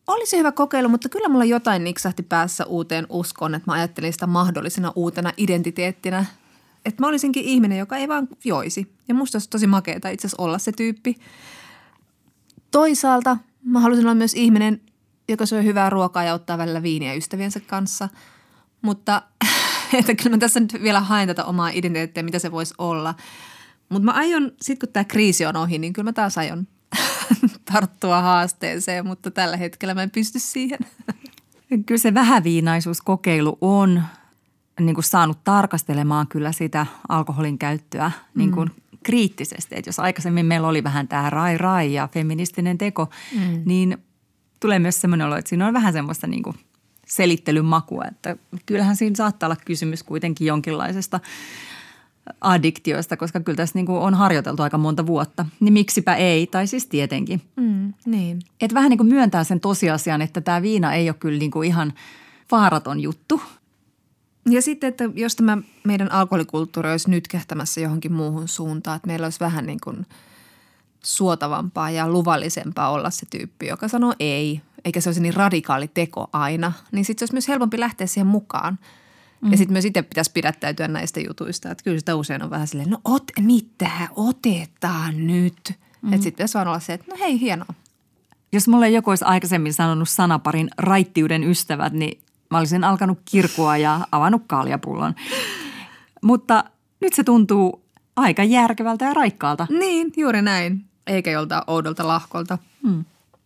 [0.07, 4.13] Oli se hyvä kokeilu, mutta kyllä mulla jotain niksahti päässä uuteen uskoon, että mä ajattelin
[4.13, 6.25] sitä mahdollisena uutena identiteettinä.
[6.85, 8.95] Että mä olisinkin ihminen, joka ei vaan joisi.
[9.07, 11.15] Ja musta olisi tosi makeeta itse asiassa olla se tyyppi.
[12.71, 14.81] Toisaalta mä halusin olla myös ihminen,
[15.27, 18.09] joka syö hyvää ruokaa ja ottaa välillä viiniä ystäviensä kanssa.
[18.81, 19.21] Mutta
[19.99, 23.15] että kyllä mä tässä nyt vielä haen tätä omaa identiteettiä, mitä se voisi olla.
[23.91, 26.67] Mutta mä aion, sit kun tämä kriisi on ohi, niin kyllä mä taas aion
[27.73, 30.79] tarttua haasteeseen, mutta tällä hetkellä mä en pysty siihen.
[31.85, 34.03] Kyllä se vähäviinaisuuskokeilu on
[34.79, 38.97] niin kuin saanut tarkastelemaan kyllä sitä alkoholin käyttöä niin kuin mm.
[39.03, 39.75] kriittisesti.
[39.75, 43.63] Että jos aikaisemmin meillä oli vähän tämä rai rai ja feministinen teko, mm.
[43.65, 43.97] niin
[44.59, 46.55] tulee myös semmoinen olo, että siinä on vähän semmoista niin kuin–
[47.11, 48.03] selittelyn makua.
[48.05, 51.19] Että kyllähän siinä saattaa olla kysymys kuitenkin jonkinlaisesta
[52.41, 55.45] addiktioista, koska kyllä tässä niin kuin on harjoiteltu aika monta vuotta.
[55.59, 57.41] Niin miksipä ei, tai siis tietenkin.
[57.55, 58.39] Mm, niin.
[58.61, 61.67] Et vähän niin kuin myöntää sen tosiasian, että tämä viina ei ole kyllä niin kuin
[61.67, 61.93] ihan
[62.51, 63.41] vaaraton juttu.
[64.49, 69.25] Ja sitten, että jos tämä meidän alkoholikulttuuri olisi nyt kehtämässä johonkin muuhun suuntaan, että meillä
[69.25, 70.05] olisi vähän niin kuin
[71.03, 76.29] suotavampaa ja luvallisempaa olla se tyyppi, joka sanoo ei eikä se olisi niin radikaali teko
[76.33, 78.79] aina, niin sitten se olisi myös helpompi lähteä siihen mukaan.
[79.41, 79.51] Mm.
[79.51, 81.71] Ja sitten myös itse pitäisi pidättäytyä näistä jutuista.
[81.71, 85.73] Että kyllä sitä usein on vähän silleen, no ot, mitä, otetaan nyt.
[86.01, 86.13] Mm.
[86.13, 87.73] Että sitten pitäisi vaan olla se, että no hei, hienoa.
[88.51, 94.07] Jos mulle joku olisi aikaisemmin sanonut sanaparin raittiuden ystävät, niin mä olisin alkanut kirkua ja
[94.11, 95.15] avannut kaljapullon.
[96.23, 96.63] Mutta
[96.99, 97.83] nyt se tuntuu
[98.15, 99.67] aika järkevältä ja raikkaalta.
[99.69, 100.85] Niin, juuri näin.
[101.07, 102.57] Eikä jolta oudolta lahkolta.
[102.83, 103.05] Mm.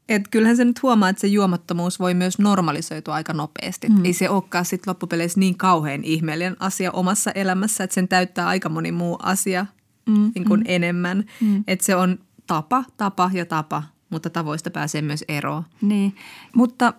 [0.10, 3.90] Et kyllähän se nyt huomaa, että se juomattomuus voi myös normalisoitua aika nopeasti.
[3.90, 4.06] Mm.
[4.06, 8.70] Ei se olekaan sitten loppupeleissä niin kauhean ihmeellinen asia omassa elämässä, että sen täyttää aika
[8.70, 9.66] moni muu asia
[10.06, 10.32] mm.
[10.36, 10.66] niin kuin mm.
[10.68, 11.24] enemmän.
[11.42, 11.64] Mm.
[11.68, 15.64] Että se on tapa, tapa ja tapa, mutta tavoista pääsee myös eroon.
[15.82, 16.16] Niin,
[16.56, 16.94] mutta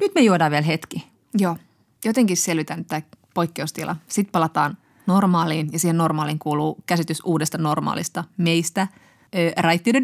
[0.00, 1.06] nyt me juodaan vielä hetki.
[1.38, 1.56] Joo,
[2.04, 3.02] jotenkin selvitään tämä
[3.34, 3.96] poikkeustila.
[4.08, 4.76] Sitten palataan
[5.06, 8.88] normaaliin ja siihen normaaliin kuuluu käsitys uudesta normaalista meistä
[9.34, 9.52] ö,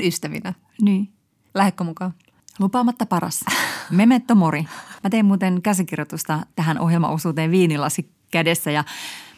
[0.02, 0.54] ystävinä.
[0.82, 1.08] Niin.
[1.54, 2.14] Lähdekö mukaan?
[2.58, 3.44] Lupaamatta paras.
[3.90, 4.64] Memento mori.
[5.04, 8.84] Mä tein muuten käsikirjoitusta tähän ohjelmaosuuteen viinilasi kädessä ja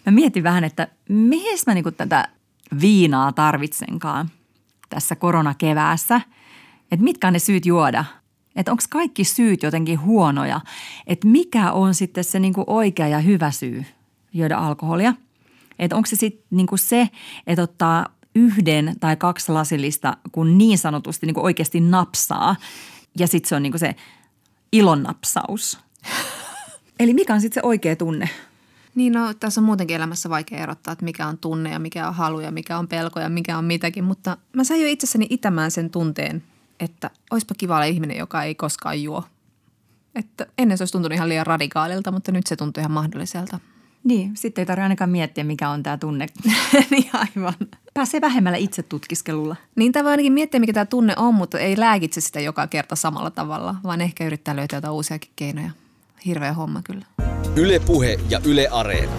[0.07, 2.29] mä mietin vähän, että mihin mä niinku tätä
[2.81, 4.31] viinaa tarvitsenkaan
[4.89, 6.21] tässä koronakeväässä.
[6.93, 8.05] Että mitkä on ne syyt juoda.
[8.57, 10.61] Että onko kaikki syyt jotenkin huonoja.
[11.07, 13.85] Että mikä on sitten se niinku oikea ja hyvä syy
[14.33, 15.14] juoda alkoholia.
[15.79, 17.09] Että onko se sitten niinku se,
[17.47, 22.57] että ottaa yhden tai kaksi lasillista, kun niin sanotusti niinku oikeasti napsaa–
[23.19, 23.95] ja sitten se on niinku se
[24.73, 25.79] ilonnapsaus.
[27.01, 28.29] Eli mikä on sitten se oikea tunne?
[28.95, 32.14] Niin no, tässä on muutenkin elämässä vaikea erottaa, että mikä on tunne ja mikä on
[32.14, 34.05] halu ja mikä on pelko ja mikä on mitäkin.
[34.05, 36.43] Mutta mä sain jo itsessäni itämään sen tunteen,
[36.81, 39.25] että oispa kiva olla ihminen, joka ei koskaan juo.
[40.14, 43.61] Että ennen se olisi tuntunut ihan liian radikaalilta, mutta nyt se tuntuu ihan mahdolliselta.
[44.05, 46.26] Niin, sitten ei tarvitse ainakaan miettiä, mikä on tämä tunne.
[46.90, 47.55] niin aivan.
[47.94, 49.57] Pääsee vähemmällä itse tutkiskelulla.
[49.76, 52.96] Niin tämä voi ainakin miettiä, mikä tämä tunne on, mutta ei lääkitse sitä joka kerta
[52.96, 55.70] samalla tavalla, vaan ehkä yrittää löytää jotain uusiakin keinoja.
[56.26, 57.05] Hirveä homma kyllä.
[57.57, 59.12] Yle Puhe ja Yle Areena.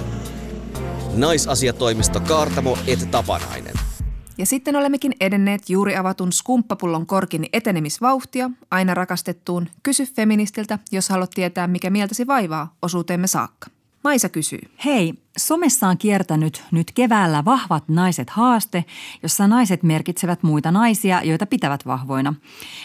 [1.16, 3.74] Naisasiatoimisto Kaartamo et Tapanainen.
[4.38, 11.30] Ja sitten olemmekin edenneet juuri avatun skumppapullon korkin etenemisvauhtia aina rakastettuun Kysy feministiltä, jos haluat
[11.30, 13.68] tietää, mikä mieltäsi vaivaa osuuteemme saakka.
[14.04, 14.60] Maisa kysyy.
[14.86, 18.86] Hei, somessa on kiertänyt nyt keväällä Vahvat naiset haaste,
[19.24, 22.34] jossa naiset merkitsevät muita naisia, joita pitävät vahvoina.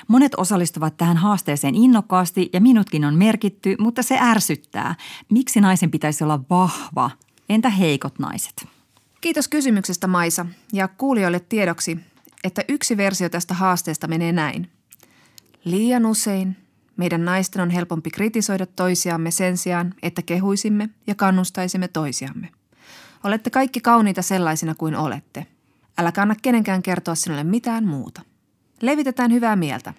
[0.09, 4.95] Monet osallistuvat tähän haasteeseen innokkaasti ja minutkin on merkitty, mutta se ärsyttää.
[5.31, 7.11] Miksi naisen pitäisi olla vahva?
[7.49, 8.67] Entä heikot naiset?
[9.21, 11.99] Kiitos kysymyksestä Maisa ja kuulijoille tiedoksi,
[12.45, 14.71] että yksi versio tästä haasteesta menee näin.
[15.65, 16.64] Liian usein
[16.97, 22.49] meidän naisten on helpompi kritisoida toisiamme sen sijaan, että kehuisimme ja kannustaisimme toisiamme.
[23.25, 25.47] Olette kaikki kauniita sellaisina kuin olette.
[25.99, 28.23] Älä anna kenenkään kertoa sinulle mitään muuta.
[28.83, 29.95] Levitetään hyvää mieltä.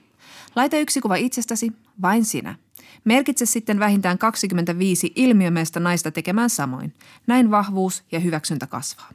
[0.55, 1.71] Laita yksi kuva itsestäsi,
[2.01, 2.55] vain sinä.
[3.03, 6.93] Merkitse sitten vähintään 25 ilmiömäistä naista tekemään samoin.
[7.27, 9.09] Näin vahvuus ja hyväksyntä kasvaa.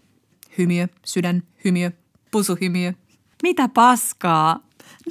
[0.58, 1.90] Hymiö, sydän, hymiö,
[2.30, 2.92] pusuhymiö.
[3.42, 4.60] Mitä paskaa?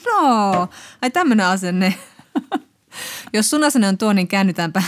[0.05, 0.67] No,
[1.01, 1.95] ai tämmönen asenne.
[3.33, 4.83] Jos sun asenne on tuo, niin käännytäänpä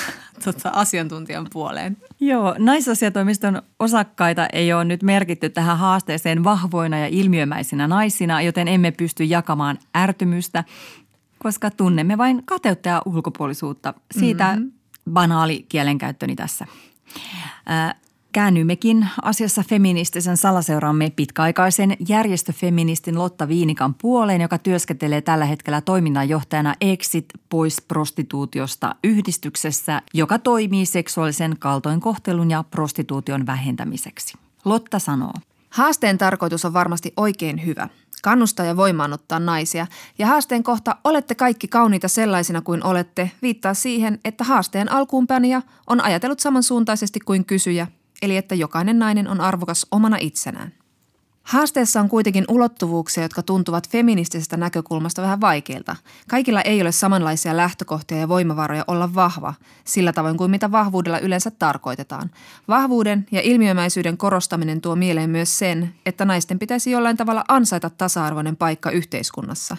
[0.45, 1.97] tota, asiantuntijan puoleen.
[2.19, 8.91] Joo, naisasiatoimiston osakkaita ei ole nyt merkitty tähän haasteeseen vahvoina ja ilmiömäisinä naisina, joten emme
[8.91, 10.63] pysty jakamaan ärtymystä,
[11.37, 13.93] koska tunnemme vain kateutta ja ulkopuolisuutta.
[14.19, 14.71] Siitä mm-hmm.
[15.11, 16.65] banaali kielenkäyttöni tässä.
[17.69, 17.95] Äh,
[18.31, 27.25] Käännymmekin asiassa feministisen salaseuraamme pitkäaikaisen järjestöfeministin Lotta Viinikan puoleen, joka työskentelee tällä hetkellä toiminnanjohtajana Exit
[27.49, 34.37] pois prostituutiosta yhdistyksessä, joka toimii seksuaalisen kaltoinkohtelun ja prostituution vähentämiseksi.
[34.65, 35.33] Lotta sanoo.
[35.69, 37.89] Haasteen tarkoitus on varmasti oikein hyvä.
[38.23, 39.87] Kannustaa ja voimaannuttaa naisia.
[40.19, 46.01] Ja haasteen kohta olette kaikki kauniita sellaisina kuin olette viittaa siihen, että haasteen alkuunpanija on
[46.01, 47.87] ajatellut samansuuntaisesti kuin kysyjä
[48.21, 50.80] eli että jokainen nainen on arvokas omana itsenään.
[51.43, 55.95] Haasteessa on kuitenkin ulottuvuuksia, jotka tuntuvat feministisestä näkökulmasta vähän vaikeilta.
[56.29, 61.51] Kaikilla ei ole samanlaisia lähtökohtia ja voimavaroja olla vahva, sillä tavoin kuin mitä vahvuudella yleensä
[61.51, 62.31] tarkoitetaan.
[62.67, 68.55] Vahvuuden ja ilmiömäisyyden korostaminen tuo mieleen myös sen, että naisten pitäisi jollain tavalla ansaita tasa-arvoinen
[68.55, 69.77] paikka yhteiskunnassa.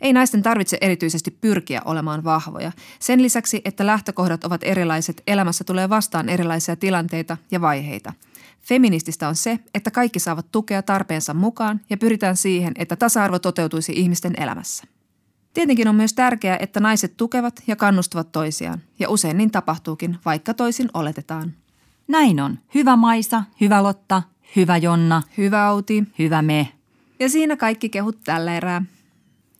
[0.00, 2.72] Ei naisten tarvitse erityisesti pyrkiä olemaan vahvoja.
[2.98, 8.12] Sen lisäksi, että lähtökohdat ovat erilaiset, elämässä tulee vastaan erilaisia tilanteita ja vaiheita–
[8.62, 13.92] Feminististä on se, että kaikki saavat tukea tarpeensa mukaan ja pyritään siihen, että tasa-arvo toteutuisi
[13.96, 14.84] ihmisten elämässä.
[15.54, 20.54] Tietenkin on myös tärkeää, että naiset tukevat ja kannustavat toisiaan, ja usein niin tapahtuukin, vaikka
[20.54, 21.52] toisin oletetaan.
[22.08, 22.58] Näin on.
[22.74, 24.22] Hyvä Maisa, hyvä Lotta,
[24.56, 26.68] hyvä Jonna, hyvä Auti, hyvä me.
[27.20, 28.82] Ja siinä kaikki kehut tällä erää.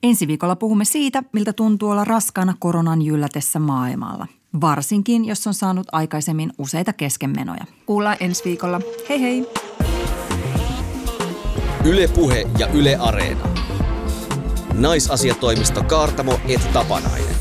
[0.02, 4.26] Ensi viikolla puhumme siitä, miltä tuntuu olla raskaana koronan jyllätessä maailmalla–
[4.60, 7.64] varsinkin jos on saanut aikaisemmin useita keskenmenoja.
[7.86, 8.80] Kuullaan ensi viikolla.
[9.08, 9.46] Hei hei!
[11.84, 13.48] Yle Puhe ja Yle Areena.
[14.74, 17.34] Naisasiatoimisto Kaartamo et Tapanainen.